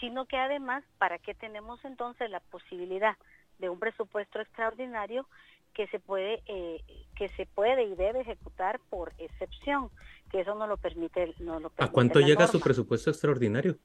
sino 0.00 0.26
que 0.26 0.36
además, 0.36 0.84
¿para 0.98 1.18
qué 1.18 1.34
tenemos 1.34 1.84
entonces 1.84 2.30
la 2.30 2.40
posibilidad 2.40 3.16
de 3.58 3.68
un 3.68 3.78
presupuesto 3.78 4.40
extraordinario 4.40 5.26
que 5.74 5.86
se 5.88 5.98
puede 5.98 6.42
eh, 6.46 6.82
que 7.16 7.28
se 7.30 7.46
puede 7.46 7.84
y 7.84 7.94
debe 7.94 8.20
ejecutar 8.20 8.80
por 8.90 9.12
excepción 9.18 9.90
que 10.30 10.40
eso 10.40 10.54
no 10.54 10.66
lo 10.66 10.76
permite 10.76 11.34
no 11.40 11.58
lo 11.58 11.72
a 11.78 11.88
cuánto 11.88 12.20
llega 12.20 12.46
su 12.46 12.60
presupuesto 12.60 13.10
extraordinario 13.10 13.76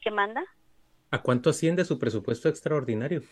qué 0.00 0.10
manda 0.10 0.44
a 1.10 1.22
cuánto 1.22 1.50
asciende 1.50 1.84
su 1.86 1.98
presupuesto 1.98 2.50
extraordinario 2.50 3.22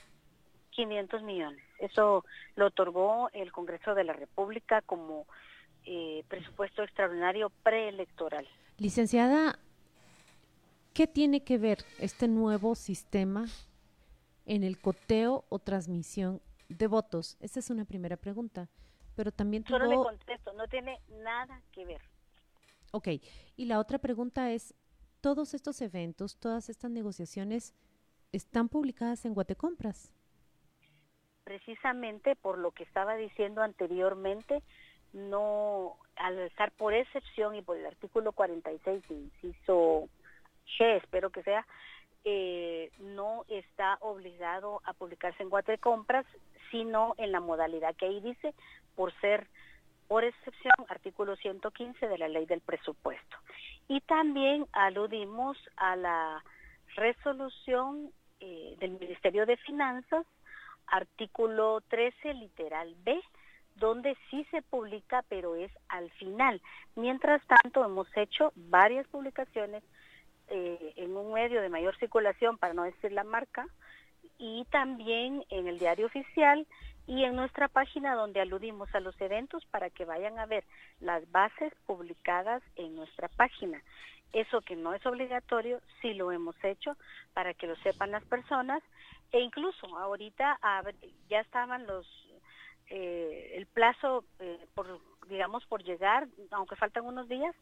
500 0.73 1.23
millones. 1.23 1.63
Eso 1.79 2.25
lo 2.57 2.67
otorgó 2.67 3.31
el 3.33 3.53
Congreso 3.53 3.95
de 3.95 4.05
la 4.05 4.13
República 4.13 4.83
como 4.83 5.27
eh, 5.85 6.25
presupuesto 6.29 6.83
extraordinario 6.83 7.51
preelectoral 7.63 8.47
licenciada 8.83 9.59
qué 10.93 11.07
tiene 11.07 11.45
que 11.45 11.57
ver 11.57 11.79
este 11.99 12.29
nuevo 12.29 12.75
sistema 12.75 13.47
en 14.45 14.65
el 14.65 14.81
coteo 14.81 15.45
o 15.49 15.59
transmisión 15.59 16.43
de 16.69 16.87
votos? 16.87 17.37
Esa 17.41 17.61
es 17.61 17.71
una 17.71 17.85
primera 17.85 18.17
pregunta. 18.17 18.69
Pero 19.15 19.31
también 19.31 19.63
tuvo... 19.63 19.79
Solo 19.79 19.91
le 19.91 19.97
contesto, 19.97 20.53
no 20.55 20.67
tiene 20.69 21.01
nada 21.23 21.63
que 21.71 21.85
ver. 21.85 22.03
Ok, 22.93 23.09
y 23.57 23.67
la 23.67 23.79
otra 23.79 23.99
pregunta 23.99 24.51
es, 24.51 24.75
¿todos 25.21 25.55
estos 25.55 25.81
eventos, 25.81 26.37
todas 26.37 26.69
estas 26.69 26.91
negociaciones 26.91 27.75
están 28.33 28.69
publicadas 28.69 29.25
en 29.25 29.35
Guatecompras? 29.35 30.13
Precisamente 31.45 32.37
por 32.37 32.59
lo 32.59 32.73
que 32.73 32.85
estaba 32.85 33.17
diciendo 33.17 33.63
anteriormente, 33.63 34.63
no, 35.13 35.97
al 36.17 36.39
estar 36.41 36.71
por 36.73 36.95
excepción 36.95 37.55
y 37.55 37.63
por 37.63 37.77
el 37.77 37.87
artículo 37.87 38.33
46, 38.33 39.03
inciso 39.11 40.09
G, 40.79 40.97
espero 40.97 41.31
que 41.31 41.43
sea, 41.43 41.67
eh, 42.25 42.91
no 42.99 43.45
está 43.49 43.99
obligado 44.01 44.81
a 44.85 44.93
publicarse 44.93 45.43
en 45.43 45.51
Guatecompras, 45.51 46.25
sino 46.71 47.15
en 47.19 47.33
la 47.33 47.41
modalidad 47.41 47.95
que 47.97 48.07
ahí 48.07 48.21
dice, 48.21 48.55
por 48.95 49.13
ser 49.21 49.47
por 50.09 50.25
excepción, 50.25 50.73
artículo 50.89 51.37
115 51.37 52.07
de 52.07 52.19
la 52.19 52.29
ley 52.29 52.45
del 52.45 52.61
presupuesto. 52.61 53.37
Y 53.89 54.01
también 54.03 54.67
aludimos 54.73 55.57
a 55.77 55.97
la 55.97 56.45
resolución 56.97 58.13
eh, 58.41 58.77
del 58.79 58.91
Ministerio 58.93 59.47
de 59.47 59.57
Finanzas, 59.57 60.27
artículo 60.87 61.81
13, 61.89 62.35
literal 62.35 62.95
B, 63.05 63.19
donde 63.77 64.17
sí 64.31 64.47
se 64.51 64.63
publica, 64.63 65.25
pero 65.29 65.55
es 65.55 65.71
al 65.89 66.11
final. 66.13 66.61
Mientras 66.95 67.43
tanto, 67.47 67.85
hemos 67.85 68.09
hecho 68.17 68.53
varias 68.55 69.07
publicaciones 69.09 69.83
eh, 70.49 70.93
en 70.97 71.17
un 71.17 71.33
medio 71.33 71.63
de 71.63 71.69
mayor 71.69 71.97
circulación, 71.99 72.59
para 72.59 72.75
no 72.75 72.83
decir 72.85 73.13
la 73.13 73.25
marca, 73.25 73.67
y 74.39 74.65
también 74.71 75.45
en 75.51 75.69
el 75.69 75.79
diario 75.79 76.07
oficial 76.07 76.67
y 77.07 77.25
en 77.25 77.35
nuestra 77.37 77.69
página 77.69 78.15
donde 78.15 78.41
aludimos 78.41 78.95
a 78.95 79.01
los 79.01 79.19
eventos 79.21 79.65
para 79.67 79.91
que 79.91 80.05
vayan 80.05 80.39
a 80.39 80.47
ver 80.47 80.65
las 81.01 81.31
bases 81.31 81.73
publicadas 81.87 82.63
en 82.77 82.95
nuestra 82.95 83.29
página. 83.29 83.83
Eso 84.33 84.63
que 84.63 84.77
no 84.77 84.95
es 84.95 85.05
obligatorio, 85.05 85.81
sí 86.01 86.15
lo 86.15 86.33
hemos 86.33 86.57
hecho 86.65 86.97
para 87.35 87.55
que 87.55 87.67
lo 87.67 87.77
sepan 87.77 88.13
las 88.13 88.25
personas 88.25 88.83
e 89.31 89.41
incluso 89.41 89.87
ahorita 89.99 90.59
ya 91.29 91.41
estaban 91.41 91.87
los 91.87 92.07
eh, 92.95 93.55
el 93.55 93.65
plazo 93.65 94.23
eh, 94.39 94.67
por 94.75 95.01
digamos 95.29 95.65
por 95.65 95.83
llegar, 95.83 96.29
aunque 96.51 96.77
faltan 96.77 97.07
unos 97.07 97.27
días, 97.27 97.55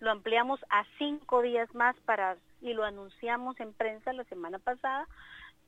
lo 0.00 0.10
ampliamos 0.10 0.60
a 0.70 0.84
cinco 0.96 1.42
días 1.42 1.72
más 1.74 1.94
para 2.06 2.38
y 2.62 2.72
lo 2.72 2.84
anunciamos 2.84 3.60
en 3.60 3.74
prensa 3.74 4.14
la 4.14 4.24
semana 4.24 4.58
pasada 4.58 5.06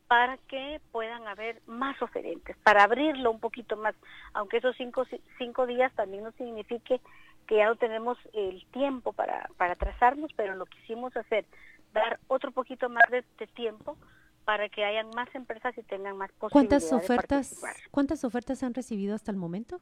para 0.09 0.39
que 0.49 0.81
puedan 0.91 1.27
haber 1.29 1.61
más 1.67 2.01
oferentes, 2.01 2.57
para 2.65 2.85
abrirlo 2.85 3.31
un 3.31 3.41
poquito 3.41 3.77
más, 3.77 3.95
aunque 4.33 4.57
esos 4.57 4.75
cinco, 4.77 5.05
cinco 5.37 5.67
días 5.67 5.93
también 5.95 6.25
no 6.25 6.33
signifique 6.33 7.01
que 7.47 7.57
ya 7.57 7.67
no 7.67 7.77
tenemos 7.77 8.17
el 8.33 8.65
tiempo 8.73 9.13
para, 9.13 9.51
para 9.59 9.77
trazarnos, 9.77 10.33
pero 10.35 10.55
lo 10.55 10.65
quisimos 10.65 11.15
hacer, 11.15 11.45
dar 11.93 12.19
otro 12.29 12.53
poquito 12.53 12.89
más 12.89 13.05
de, 13.11 13.23
tiempo 13.49 13.99
para 14.45 14.69
que 14.69 14.85
hayan 14.85 15.11
más 15.15 15.33
empresas 15.35 15.77
y 15.79 15.83
tengan 15.83 16.17
más 16.17 16.31
posibilidades. 16.33 16.89
¿Cuántas 16.89 16.93
ofertas, 16.93 17.63
¿Cuántas 17.91 18.25
ofertas 18.25 18.63
han 18.63 18.75
recibido 18.75 19.15
hasta 19.15 19.31
el 19.31 19.37
momento? 19.37 19.81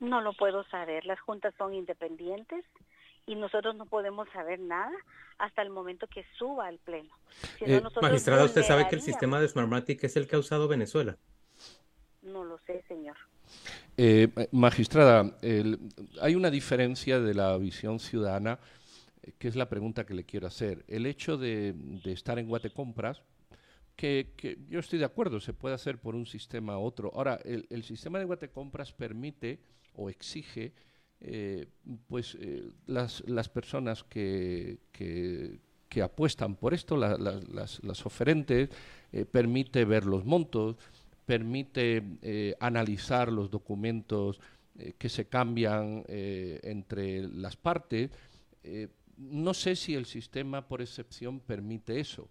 No 0.00 0.20
lo 0.20 0.32
puedo 0.34 0.64
saber, 0.64 1.06
las 1.06 1.20
juntas 1.20 1.54
son 1.56 1.74
independientes 1.74 2.64
y 3.26 3.36
nosotros 3.36 3.74
no 3.76 3.86
podemos 3.86 4.28
saber 4.32 4.60
nada 4.60 4.92
hasta 5.38 5.62
el 5.62 5.70
momento 5.70 6.06
que 6.06 6.24
suba 6.38 6.66
al 6.66 6.78
pleno. 6.78 7.10
Eh, 7.60 7.82
magistrada, 8.00 8.44
¿usted 8.44 8.62
sabe 8.62 8.86
que 8.88 8.96
el 8.96 9.02
sistema 9.02 9.40
de 9.40 9.48
Smartmatic 9.48 10.04
es 10.04 10.16
el 10.16 10.26
que 10.26 10.36
ha 10.36 10.38
usado 10.38 10.68
Venezuela? 10.68 11.16
No 12.22 12.44
lo 12.44 12.58
sé, 12.66 12.82
señor. 12.88 13.16
Eh, 13.96 14.28
magistrada, 14.50 15.36
hay 16.20 16.34
una 16.34 16.50
diferencia 16.50 17.20
de 17.20 17.34
la 17.34 17.56
visión 17.58 18.00
ciudadana, 18.00 18.58
eh, 19.22 19.32
que 19.38 19.48
es 19.48 19.56
la 19.56 19.68
pregunta 19.68 20.04
que 20.04 20.14
le 20.14 20.24
quiero 20.24 20.46
hacer. 20.46 20.84
El 20.88 21.06
hecho 21.06 21.36
de, 21.36 21.74
estar 22.04 22.38
en 22.38 22.48
Guatecompras, 22.48 23.22
que, 23.96 24.58
yo 24.68 24.80
estoy 24.80 24.98
de 24.98 25.04
acuerdo, 25.04 25.40
se 25.40 25.52
puede 25.52 25.74
hacer 25.74 25.98
por 25.98 26.14
un 26.14 26.26
sistema 26.26 26.78
u 26.78 26.82
otro. 26.82 27.10
Ahora, 27.14 27.38
el, 27.44 27.66
el 27.70 27.84
sistema 27.84 28.18
de 28.18 28.24
Guatecompras 28.24 28.92
permite 28.92 29.60
o 29.94 30.10
exige 30.10 30.72
eh, 31.26 31.66
pues 32.06 32.36
eh, 32.38 32.70
las, 32.86 33.22
las, 33.26 33.48
personas 33.48 34.04
que, 34.04 34.78
que, 34.92 36.02
apuestan 36.02 36.56
por 36.56 36.74
esto, 36.74 36.96
las, 36.98 38.04
oferentes, 38.04 38.68
eh, 39.10 39.24
permite 39.24 39.86
ver 39.86 40.04
los 40.04 40.24
montos, 40.24 40.76
permite 41.24 42.56
analizar 42.60 43.32
los 43.32 43.50
documentos 43.50 44.38
que 44.98 45.08
se 45.08 45.26
cambian 45.26 46.04
entre 46.08 47.22
las 47.28 47.56
partes. 47.56 48.10
no 49.16 49.54
sé 49.54 49.76
si 49.76 49.94
el 49.94 50.04
sistema 50.04 50.66
por 50.66 50.82
excepción 50.82 51.40
permite 51.40 52.00
eso. 52.00 52.28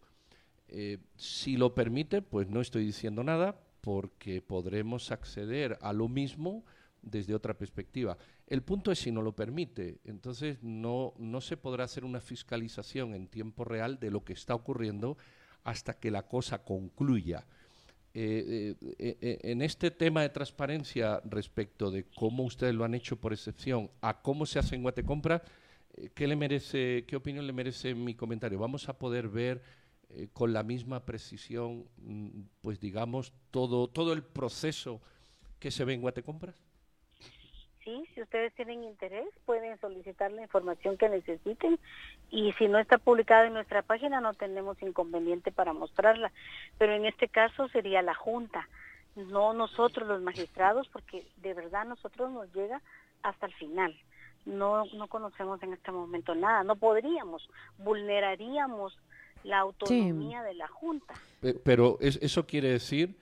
Si 1.16 1.58
lo 1.58 1.76
permite, 1.76 2.22
pues 2.22 2.48
no 2.48 2.62
estoy 2.62 2.86
diciendo 2.86 3.24
nada 3.24 3.60
porque 3.82 4.42
podremos 4.42 5.12
acceder 5.12 5.78
a 5.82 5.94
lo 5.94 6.08
mismo 6.08 6.64
desde 7.02 7.36
otra 7.36 7.54
perspectiva. 7.54 8.18
El 8.48 8.64
punto 8.64 8.92
es 8.92 9.00
si 9.00 9.12
no 9.12 9.22
lo 9.22 9.36
permite. 9.36 10.00
Entonces 10.06 10.58
no, 10.62 11.14
no 11.18 11.42
se 11.42 11.58
podrá 11.58 11.84
hacer 11.84 12.06
una 12.06 12.22
fiscalización 12.22 13.14
en 13.14 13.28
tiempo 13.28 13.66
real 13.66 14.00
de 14.00 14.10
lo 14.10 14.24
que 14.24 14.34
está 14.34 14.56
ocurriendo 14.56 15.18
hasta 15.64 15.94
que 15.94 16.12
la 16.12 16.24
cosa 16.28 16.64
concluya. 16.64 17.46
Eh, 18.16 18.76
eh, 19.00 19.18
eh, 19.22 19.40
en 19.42 19.62
este 19.64 19.90
tema 19.90 20.22
de 20.22 20.30
transparencia 20.30 21.20
respecto 21.26 21.90
de 21.90 22.06
cómo 22.16 22.44
ustedes 22.44 22.76
lo 22.76 22.84
han 22.84 22.94
hecho 22.94 23.20
por 23.20 23.34
excepción 23.34 23.90
a 24.02 24.22
cómo 24.22 24.46
se 24.46 24.60
hace 24.60 24.76
en 24.76 24.84
Guatecompra, 24.84 25.42
¿qué, 26.14 26.28
le 26.28 26.36
merece, 26.36 27.06
¿qué 27.08 27.16
opinión 27.16 27.48
le 27.48 27.54
merece 27.54 27.96
mi 27.96 28.14
comentario? 28.14 28.60
¿Vamos 28.60 28.88
a 28.88 28.98
poder 29.00 29.30
ver 29.30 29.64
con 30.34 30.54
la 30.54 30.64
misma 30.64 31.06
precisión, 31.06 31.86
mm, 31.98 32.42
pues 32.62 32.80
digamos, 32.80 33.34
todo, 33.52 33.88
todo 33.88 34.14
el 34.14 34.24
proceso 34.24 35.02
que 35.60 35.72
se 35.72 35.86
ve 35.86 35.94
en 35.94 36.02
Guatecompras? 36.02 36.56
sí, 37.84 38.06
si 38.14 38.22
ustedes 38.22 38.54
tienen 38.54 38.84
interés, 38.84 39.28
pueden 39.46 39.80
solicitar 39.80 40.32
la 40.32 40.42
información 40.42 40.98
que 40.98 41.10
necesiten 41.10 41.80
y 42.32 42.54
si 42.54 42.68
no 42.68 42.80
está 42.80 42.98
publicada 42.98 43.48
en 43.48 43.54
nuestra 43.54 43.82
página 43.82 44.22
no 44.22 44.34
tenemos 44.34 44.82
inconveniente 44.82 45.52
para 45.52 45.74
mostrarla, 45.74 46.32
pero 46.78 46.94
en 46.94 47.06
este 47.06 47.28
caso 47.28 47.68
sería 47.70 48.02
la 48.02 48.16
Junta, 48.16 48.68
no 49.16 49.54
nosotros 49.54 50.08
los 50.08 50.22
magistrados, 50.22 50.88
porque 50.90 51.26
de 51.38 51.54
verdad 51.54 51.86
nosotros 51.86 52.32
nos 52.32 52.52
llega 52.54 52.82
hasta 53.22 53.46
el 53.46 53.54
final. 53.54 53.96
No, 54.46 54.84
no 54.86 55.08
conocemos 55.08 55.62
en 55.64 55.74
este 55.74 55.92
momento 55.92 56.36
nada, 56.36 56.64
no 56.64 56.76
podríamos, 56.76 57.50
vulneraríamos 57.78 58.98
la 59.44 59.60
autonomía 59.60 60.42
de 60.44 60.54
la 60.54 60.68
Junta. 60.68 61.14
Pero 61.64 61.98
eso 62.00 62.46
quiere 62.46 62.70
decir 62.70 63.18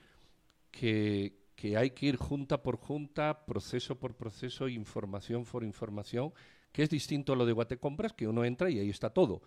que, 0.70 1.34
que 1.56 1.76
hay 1.76 1.90
que 1.90 2.06
ir 2.06 2.16
junta 2.16 2.62
por 2.62 2.76
junta, 2.76 3.44
proceso 3.44 3.98
por 3.98 4.14
proceso, 4.14 4.68
información 4.68 5.44
por 5.44 5.64
información, 5.64 6.32
que 6.72 6.82
es 6.82 6.90
distinto 6.90 7.32
a 7.32 7.36
lo 7.36 7.46
de 7.46 7.52
Guatecompras, 7.52 8.12
que 8.12 8.26
uno 8.26 8.44
entra 8.44 8.70
y 8.70 8.78
ahí 8.78 8.90
está 8.90 9.10
todo. 9.10 9.42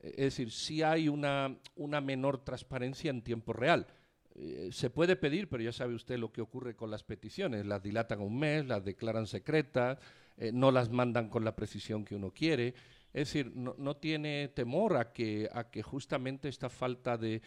Es 0.00 0.16
decir, 0.16 0.50
sí 0.50 0.82
hay 0.82 1.08
una, 1.08 1.56
una 1.76 2.00
menor 2.00 2.44
transparencia 2.44 3.10
en 3.10 3.22
tiempo 3.22 3.52
real. 3.52 3.86
Eh, 4.34 4.68
se 4.70 4.90
puede 4.90 5.16
pedir, 5.16 5.48
pero 5.48 5.62
ya 5.62 5.72
sabe 5.72 5.94
usted 5.94 6.18
lo 6.18 6.30
que 6.30 6.42
ocurre 6.42 6.76
con 6.76 6.90
las 6.90 7.02
peticiones. 7.02 7.64
Las 7.64 7.82
dilatan 7.82 8.20
un 8.20 8.38
mes, 8.38 8.66
las 8.66 8.84
declaran 8.84 9.26
secretas, 9.26 9.98
eh, 10.36 10.50
no 10.52 10.70
las 10.70 10.90
mandan 10.90 11.30
con 11.30 11.44
la 11.44 11.56
precisión 11.56 12.04
que 12.04 12.14
uno 12.14 12.30
quiere. 12.30 12.74
Es 13.12 13.28
decir, 13.28 13.52
no, 13.54 13.96
tiene 13.96 14.48
temor 14.48 14.96
a 14.96 15.12
que, 15.12 15.48
a 15.52 15.70
que 15.70 15.82
justamente 15.82 16.48
esta 16.48 16.68
falta 16.68 17.16
de, 17.16 17.40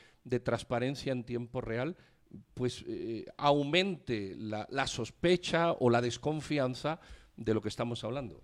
transparencia 0.44 1.12
en 1.12 1.24
tiempo 1.24 1.62
real 1.62 1.96
pues 2.54 2.84
eh, 2.88 3.26
aumente 3.38 4.36
la, 4.38 4.88
sospecha 4.88 5.72
o 5.74 5.90
la 5.90 6.02
desconfianza 6.02 7.00
de 7.36 7.54
lo 7.54 7.62
que 7.62 7.70
estamos 7.70 8.04
hablando? 8.04 8.42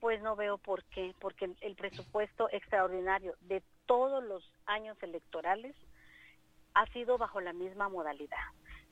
Pues 0.00 0.20
no 0.20 0.36
veo 0.36 0.58
por 0.58 0.84
qué, 0.84 1.14
porque 1.20 1.50
el 1.60 1.76
presupuesto 1.76 2.48
extraordinario 2.50 3.36
de 3.40 3.62
todos 3.86 4.22
los 4.24 4.50
años 4.66 4.96
electorales 5.02 5.76
ha 6.74 6.86
sido 6.92 7.18
bajo 7.18 7.40
la 7.40 7.52
misma 7.52 7.88
modalidad. 7.88 8.38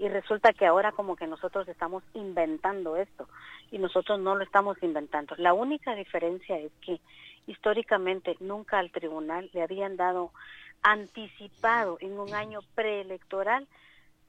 Y 0.01 0.09
resulta 0.09 0.55
que 0.55 0.65
ahora 0.65 0.93
como 0.93 1.15
que 1.15 1.27
nosotros 1.27 1.69
estamos 1.69 2.03
inventando 2.15 2.97
esto 2.97 3.29
y 3.71 3.77
nosotros 3.77 4.19
no 4.19 4.35
lo 4.35 4.43
estamos 4.43 4.83
inventando. 4.83 5.35
La 5.37 5.53
única 5.53 5.95
diferencia 5.95 6.57
es 6.57 6.73
que 6.81 7.03
históricamente 7.47 8.35
nunca 8.41 8.79
al 8.79 8.91
tribunal 8.91 9.51
le 9.53 9.63
habían 9.63 9.99
dado 9.99 10.33
anticipado 10.81 11.99
en 12.01 12.19
un 12.19 12.33
año 12.33 12.61
preelectoral 12.75 13.69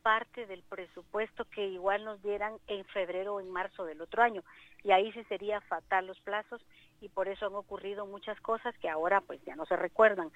parte 0.04 0.46
del 0.46 0.62
presupuesto 0.64 1.46
que 1.46 1.66
igual 1.70 2.04
nos 2.04 2.22
dieran 2.22 2.56
en 2.68 2.84
febrero 2.84 3.36
o 3.36 3.40
en 3.40 3.50
marzo 3.50 3.86
del 3.86 4.02
otro 4.02 4.24
año. 4.24 4.44
Y 4.84 4.92
ahí 4.92 5.10
sí 5.14 5.24
sería 5.30 5.62
fatal 5.62 6.06
los 6.06 6.20
plazos 6.20 6.62
y 7.00 7.08
por 7.08 7.30
eso 7.30 7.46
han 7.46 7.56
ocurrido 7.56 8.06
muchas 8.06 8.38
cosas 8.42 8.78
que 8.80 8.90
ahora 8.90 9.22
pues 9.22 9.40
ya 9.46 9.56
no 9.56 9.66
se 9.66 9.78
recuerdan 9.78 10.34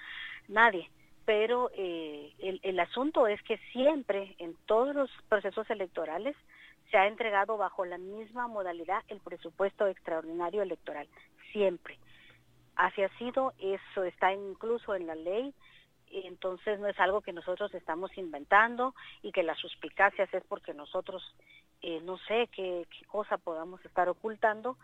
nadie. 0.47 0.89
Pero 1.25 1.71
eh, 1.75 2.33
el, 2.39 2.59
el 2.63 2.79
asunto 2.79 3.27
es 3.27 3.41
que 3.43 3.57
siempre 3.71 4.35
en 4.37 4.55
todos 4.65 4.95
los 4.95 5.09
procesos 5.27 5.69
electorales 5.69 6.35
se 6.91 6.97
ha 6.97 7.07
entregado 7.07 7.57
bajo 7.57 7.83
la 7.85 7.97
misma 7.97 8.47
modalidad 8.47 9.03
el 9.07 9.19
presupuesto 9.19 9.87
extraordinario 9.87 10.61
electoral, 10.61 11.07
siempre. 11.51 11.97
Así 12.75 13.01
ha 13.01 13.09
sido, 13.17 13.53
eso 13.59 14.03
está 14.03 14.33
incluso 14.33 14.95
en 14.95 15.07
la 15.07 15.15
ley, 15.15 15.53
entonces 16.11 16.79
no 16.79 16.87
es 16.87 16.99
algo 16.99 17.21
que 17.21 17.33
nosotros 17.33 17.73
estamos 17.73 18.15
inventando 18.17 18.93
y 19.21 19.31
que 19.31 19.43
las 19.43 19.57
suspicacias 19.57 20.31
es 20.33 20.43
porque 20.47 20.73
nosotros 20.73 21.23
eh, 21.81 22.01
no 22.03 22.17
sé 22.19 22.49
qué, 22.51 22.87
cosa 23.07 23.37
podamos 23.37 23.83
estar 23.85 24.09
ocultando, 24.09 24.77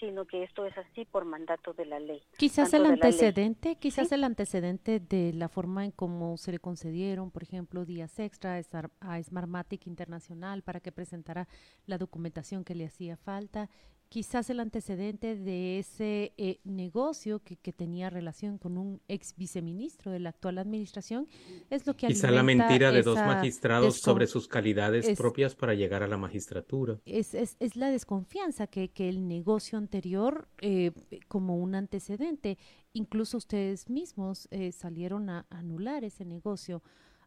sino 0.00 0.26
que 0.26 0.42
esto 0.42 0.66
es 0.66 0.76
así 0.76 1.04
por 1.04 1.24
mandato 1.24 1.72
de 1.72 1.86
la 1.86 1.98
ley. 1.98 2.22
Quizás 2.36 2.72
el 2.74 2.86
antecedente, 2.86 3.76
quizás 3.76 4.12
el 4.12 4.24
antecedente 4.24 5.00
de 5.00 5.32
la 5.32 5.48
forma 5.48 5.84
en 5.84 5.90
cómo 5.90 6.36
se 6.36 6.52
le 6.52 6.58
concedieron, 6.58 7.30
por 7.30 7.42
ejemplo, 7.42 7.84
días 7.84 8.18
extra 8.18 8.60
a 9.00 9.22
Smartmatic 9.22 9.86
Internacional 9.86 10.62
para 10.62 10.80
que 10.80 10.92
presentara 10.92 11.48
la 11.86 11.98
documentación 11.98 12.64
que 12.64 12.74
le 12.74 12.86
hacía 12.86 13.16
falta 13.16 13.68
quizás 14.14 14.48
el 14.48 14.60
antecedente 14.60 15.34
de 15.34 15.80
ese 15.80 16.34
eh, 16.36 16.60
negocio 16.62 17.40
que, 17.40 17.56
que, 17.56 17.72
tenía 17.72 18.10
relación 18.10 18.58
con 18.58 18.78
un 18.78 19.00
ex 19.08 19.34
viceministro 19.36 20.12
de 20.12 20.20
la 20.20 20.28
actual 20.28 20.58
administración 20.58 21.26
es 21.68 21.84
lo 21.84 21.96
que 21.96 22.06
quizá 22.06 22.30
la 22.30 22.44
mentira 22.44 22.92
de 22.92 23.02
dos 23.02 23.16
magistrados 23.16 23.96
sobre 23.96 24.28
sus 24.28 24.46
calidades 24.46 25.18
propias 25.18 25.56
para 25.56 25.74
llegar 25.74 26.04
a 26.04 26.06
la 26.06 26.16
magistratura. 26.16 27.00
Es, 27.04 27.34
es, 27.34 27.56
es 27.58 27.74
la 27.74 27.90
desconfianza 27.90 28.68
que, 28.68 28.88
que, 28.88 29.08
el 29.08 29.26
negocio 29.26 29.78
anterior 29.78 30.46
eh, 30.60 30.92
como 31.26 31.56
un 31.56 31.74
antecedente. 31.74 32.56
Incluso 32.92 33.38
ustedes 33.38 33.90
mismos 33.90 34.46
eh, 34.52 34.70
salieron 34.70 35.28
a 35.28 35.44
anular 35.50 36.04
ese 36.04 36.24
negocio 36.24 36.84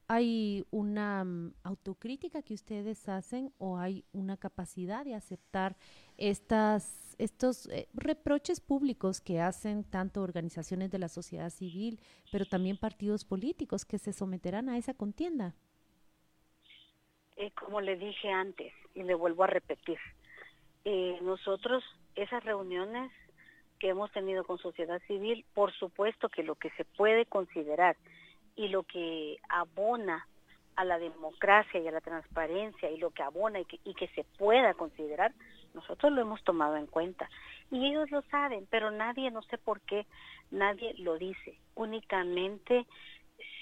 ¿Hay 0.10 0.66
una 0.72 1.26
mm, 1.26 1.54
autocrítica 1.64 2.42
que 2.42 2.54
ustedes 2.54 3.10
hacen 3.10 3.52
o 3.58 3.78
hay 3.78 4.06
una 4.14 4.38
capacidad 4.38 5.04
de 5.04 5.16
aceptar 5.16 5.76
estas, 6.18 7.16
estos 7.20 7.68
eh, 7.68 7.90
reproches 7.94 8.62
públicos 8.62 9.20
que 9.20 9.42
hacen 9.42 9.84
tanto 9.84 10.22
organizaciones 10.22 10.92
de 10.92 11.00
la 11.00 11.10
sociedad 11.10 11.50
civil, 11.50 12.00
pero 12.32 12.46
también 12.46 12.78
partidos 12.78 13.26
políticos 13.26 13.84
que 13.84 13.98
se 13.98 14.14
someterán 14.14 14.70
a 14.70 14.78
esa 14.78 14.94
contienda? 14.94 15.56
Eh, 17.36 17.52
como 17.52 17.82
le 17.82 17.98
dije 17.98 18.30
antes, 18.30 18.74
y 18.96 19.04
le 19.04 19.14
vuelvo 19.14 19.44
a 19.44 19.48
repetir, 19.48 20.00
eh, 20.86 21.20
nosotros 21.22 21.84
esas 22.16 22.44
reuniones 22.46 23.12
que 23.78 23.90
hemos 23.90 24.12
tenido 24.12 24.46
con 24.46 24.58
sociedad 24.58 25.02
civil, 25.06 25.46
por 25.54 25.74
supuesto 25.74 26.30
que 26.30 26.44
lo 26.44 26.56
que 26.56 26.70
se 26.72 26.86
puede 26.86 27.26
considerar 27.26 27.98
y 28.58 28.68
lo 28.68 28.84
que 28.84 29.38
abona 29.48 30.28
a 30.76 30.84
la 30.84 31.00
democracia 31.00 31.80
y 31.80 31.88
a 31.88 31.92
la 31.92 32.02
transparencia 32.02 32.92
y 32.92 32.98
lo 32.98 33.12
que 33.12 33.24
abona 33.24 33.60
y 33.60 33.66
que, 33.66 33.80
y 33.86 33.94
que 33.94 34.08
se 34.10 34.26
pueda 34.38 34.74
considerar, 34.74 35.34
nosotros 35.74 36.12
lo 36.12 36.22
hemos 36.22 36.44
tomado 36.44 36.76
en 36.76 36.88
cuenta. 36.88 37.30
Y 37.72 37.88
ellos 37.88 38.12
lo 38.12 38.22
saben, 38.24 38.68
pero 38.70 38.92
nadie, 38.92 39.32
no 39.32 39.42
sé 39.44 39.58
por 39.58 39.80
qué, 39.82 40.06
nadie 40.52 40.94
lo 40.98 41.18
dice. 41.18 41.58
Únicamente, 41.76 42.86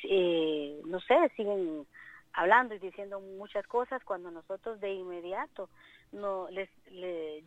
eh, 0.03 0.81
no 0.85 0.99
sé, 1.01 1.15
siguen 1.35 1.85
hablando 2.33 2.75
y 2.75 2.79
diciendo 2.79 3.19
muchas 3.19 3.65
cosas 3.67 4.03
cuando 4.03 4.31
nosotros 4.31 4.79
de 4.79 4.93
inmediato 4.93 5.69
no 6.11 6.49
les, 6.49 6.69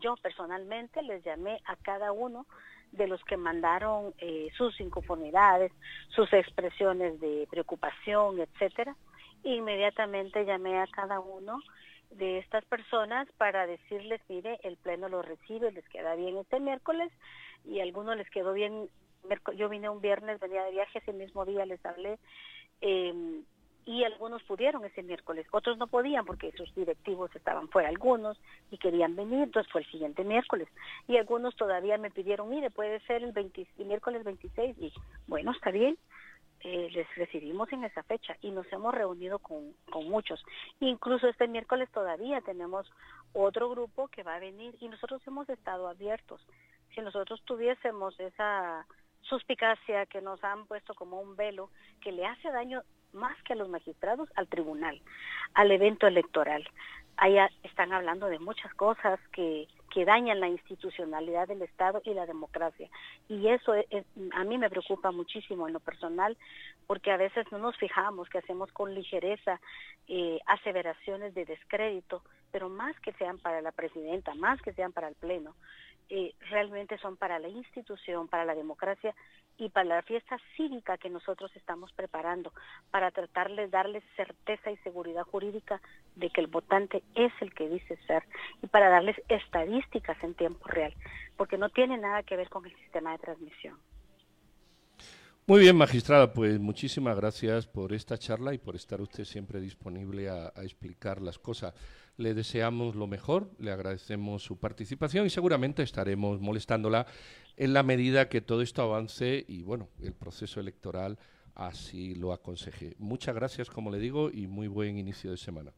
yo 0.00 0.16
personalmente 0.16 1.02
les 1.02 1.22
llamé 1.24 1.60
a 1.66 1.76
cada 1.76 2.12
uno 2.12 2.46
de 2.92 3.06
los 3.06 3.22
que 3.24 3.36
mandaron 3.36 4.14
eh, 4.18 4.48
sus 4.56 4.80
inconformidades, 4.80 5.72
sus 6.08 6.32
expresiones 6.32 7.20
de 7.20 7.46
preocupación, 7.50 8.40
etcétera. 8.40 8.96
Inmediatamente 9.44 10.44
llamé 10.44 10.78
a 10.78 10.86
cada 10.86 11.20
uno 11.20 11.60
de 12.10 12.38
estas 12.38 12.64
personas 12.64 13.28
para 13.36 13.66
decirles, 13.66 14.20
mire, 14.28 14.58
el 14.62 14.76
pleno 14.76 15.08
lo 15.08 15.22
recibe, 15.22 15.72
les 15.72 15.88
queda 15.88 16.14
bien 16.14 16.38
este 16.38 16.58
miércoles 16.58 17.12
y 17.64 17.80
a 17.80 17.82
algunos 17.82 18.16
les 18.16 18.28
quedó 18.30 18.52
bien. 18.52 18.88
Yo 19.56 19.68
vine 19.68 19.88
un 19.88 20.00
viernes, 20.00 20.40
venía 20.40 20.64
de 20.64 20.70
viaje, 20.70 20.98
ese 20.98 21.12
mismo 21.12 21.44
día 21.44 21.66
les 21.66 21.84
hablé. 21.84 22.18
Eh, 22.80 23.42
y 23.88 24.04
algunos 24.04 24.42
pudieron 24.42 24.84
ese 24.84 25.02
miércoles, 25.02 25.46
otros 25.50 25.78
no 25.78 25.86
podían 25.86 26.26
porque 26.26 26.52
sus 26.52 26.74
directivos 26.74 27.34
estaban 27.34 27.70
fuera 27.70 27.88
algunos 27.88 28.38
y 28.70 28.76
querían 28.76 29.16
venir, 29.16 29.44
entonces 29.44 29.72
fue 29.72 29.80
el 29.80 29.90
siguiente 29.90 30.24
miércoles. 30.24 30.68
Y 31.06 31.16
algunos 31.16 31.56
todavía 31.56 31.96
me 31.96 32.10
pidieron, 32.10 32.50
mire, 32.50 32.70
puede 32.70 33.00
ser 33.06 33.22
el, 33.22 33.32
miércoles 33.86 34.24
26 34.24 34.76
y 34.78 34.92
bueno, 35.26 35.52
está 35.52 35.70
bien. 35.70 35.96
Eh, 36.60 36.90
les 36.92 37.06
recibimos 37.14 37.72
en 37.72 37.84
esa 37.84 38.02
fecha 38.02 38.36
y 38.42 38.50
nos 38.50 38.70
hemos 38.74 38.94
reunido 38.94 39.38
con, 39.38 39.72
con 39.90 40.06
muchos. 40.06 40.44
Incluso 40.80 41.26
este 41.26 41.48
miércoles 41.48 41.88
todavía 41.90 42.42
tenemos 42.42 42.92
otro 43.32 43.70
grupo 43.70 44.08
que 44.08 44.22
va 44.22 44.34
a 44.34 44.40
venir 44.40 44.76
y 44.80 44.88
nosotros 44.88 45.22
hemos 45.26 45.48
estado 45.48 45.88
abiertos. 45.88 46.46
Si 46.94 47.00
nosotros 47.00 47.40
tuviésemos 47.46 48.20
esa 48.20 48.86
suspicacia 49.22 50.04
que 50.04 50.20
nos 50.20 50.44
han 50.44 50.66
puesto 50.66 50.94
como 50.94 51.22
un 51.22 51.36
velo 51.36 51.70
que 52.02 52.12
le 52.12 52.26
hace 52.26 52.50
daño 52.50 52.82
más 53.12 53.36
que 53.42 53.52
a 53.52 53.56
los 53.56 53.68
magistrados, 53.68 54.28
al 54.34 54.48
tribunal, 54.48 55.00
al 55.54 55.70
evento 55.70 56.06
electoral. 56.06 56.66
Allá 57.16 57.50
están 57.64 57.92
hablando 57.92 58.26
de 58.26 58.38
muchas 58.38 58.72
cosas 58.74 59.18
que, 59.32 59.66
que 59.92 60.04
dañan 60.04 60.40
la 60.40 60.48
institucionalidad 60.48 61.48
del 61.48 61.62
Estado 61.62 62.00
y 62.04 62.14
la 62.14 62.26
democracia. 62.26 62.88
Y 63.28 63.48
eso 63.48 63.72
a 64.32 64.44
mí 64.44 64.58
me 64.58 64.70
preocupa 64.70 65.10
muchísimo 65.10 65.66
en 65.66 65.74
lo 65.74 65.80
personal, 65.80 66.36
porque 66.86 67.10
a 67.10 67.16
veces 67.16 67.50
no 67.50 67.58
nos 67.58 67.76
fijamos 67.76 68.28
que 68.28 68.38
hacemos 68.38 68.70
con 68.72 68.94
ligereza 68.94 69.60
eh, 70.06 70.38
aseveraciones 70.46 71.34
de 71.34 71.44
descrédito, 71.44 72.22
pero 72.52 72.68
más 72.68 72.98
que 73.00 73.12
sean 73.14 73.38
para 73.38 73.60
la 73.60 73.72
presidenta, 73.72 74.34
más 74.34 74.60
que 74.62 74.72
sean 74.72 74.92
para 74.92 75.08
el 75.08 75.14
Pleno, 75.14 75.54
eh, 76.10 76.34
realmente 76.50 76.96
son 76.98 77.16
para 77.16 77.38
la 77.38 77.48
institución, 77.48 78.28
para 78.28 78.44
la 78.44 78.54
democracia 78.54 79.14
y 79.58 79.68
para 79.68 79.96
la 79.96 80.02
fiesta 80.02 80.38
cívica 80.56 80.96
que 80.96 81.10
nosotros 81.10 81.50
estamos 81.56 81.92
preparando, 81.92 82.52
para 82.90 83.10
tratar 83.10 83.54
de 83.54 83.68
darles 83.68 84.04
certeza 84.16 84.70
y 84.70 84.76
seguridad 84.78 85.24
jurídica 85.24 85.80
de 86.14 86.30
que 86.30 86.40
el 86.40 86.46
votante 86.46 87.02
es 87.14 87.32
el 87.40 87.52
que 87.52 87.68
dice 87.68 87.96
ser 88.06 88.22
y 88.62 88.68
para 88.68 88.88
darles 88.88 89.20
estadísticas 89.28 90.16
en 90.22 90.34
tiempo 90.34 90.66
real, 90.68 90.94
porque 91.36 91.58
no 91.58 91.68
tiene 91.68 91.98
nada 91.98 92.22
que 92.22 92.36
ver 92.36 92.48
con 92.48 92.64
el 92.64 92.74
sistema 92.76 93.12
de 93.12 93.18
transmisión. 93.18 93.78
Muy 95.48 95.60
bien, 95.60 95.76
magistrada, 95.76 96.34
pues 96.34 96.60
muchísimas 96.60 97.16
gracias 97.16 97.66
por 97.66 97.94
esta 97.94 98.18
charla 98.18 98.52
y 98.52 98.58
por 98.58 98.76
estar 98.76 99.00
usted 99.00 99.24
siempre 99.24 99.62
disponible 99.62 100.28
a, 100.28 100.52
explicar 100.58 101.22
las 101.22 101.38
cosas. 101.38 101.72
Le 102.18 102.34
deseamos 102.34 102.94
lo 102.94 103.06
mejor, 103.06 103.50
le 103.58 103.70
agradecemos 103.70 104.42
su 104.42 104.58
participación 104.58 105.24
y 105.24 105.30
seguramente 105.30 105.82
estaremos 105.82 106.38
molestándola 106.42 107.06
en 107.56 107.72
la 107.72 107.82
medida 107.82 108.28
que 108.28 108.42
todo 108.42 108.60
esto 108.60 108.82
avance 108.82 109.42
y, 109.48 109.62
bueno, 109.62 109.88
el 110.02 110.12
proceso 110.12 110.60
electoral 110.60 111.18
así 111.54 112.14
lo 112.14 112.34
aconseje. 112.34 112.94
Muchas 112.98 113.34
gracias, 113.34 113.70
como 113.70 113.90
le 113.90 114.00
digo, 114.00 114.28
y 114.30 114.48
muy 114.48 114.68
buen 114.68 114.98
inicio 114.98 115.30
de 115.30 115.38
semana. 115.38 115.72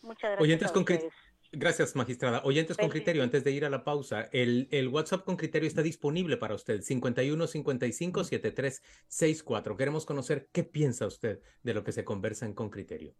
Muchas 0.00 0.38
gracias. 0.38 1.12
Gracias, 1.50 1.96
magistrada. 1.96 2.42
Oyentes 2.44 2.76
con 2.76 2.90
criterio, 2.90 3.22
antes 3.22 3.42
de 3.42 3.52
ir 3.52 3.64
a 3.64 3.70
la 3.70 3.82
pausa, 3.82 4.28
el, 4.32 4.68
el, 4.70 4.88
WhatsApp 4.88 5.24
con 5.24 5.36
criterio 5.36 5.66
está 5.66 5.82
disponible 5.82 6.36
para 6.36 6.54
usted, 6.54 6.82
51 6.82 7.46
55 7.46 8.24
73 8.24 8.82
64. 9.08 9.76
Queremos 9.76 10.04
conocer 10.04 10.48
qué 10.52 10.62
piensa 10.64 11.06
usted 11.06 11.40
de 11.62 11.74
lo 11.74 11.84
que 11.84 11.92
se 11.92 12.04
conversa 12.04 12.44
en 12.44 12.52
con 12.52 12.68
criterio. 12.68 13.14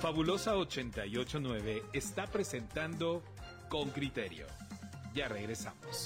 Fabulosa 0.00 0.56
889 0.56 1.82
está 1.92 2.26
presentando 2.26 3.22
Con 3.68 3.90
Criterio. 3.90 4.46
Ya 5.14 5.28
regresamos. 5.28 5.98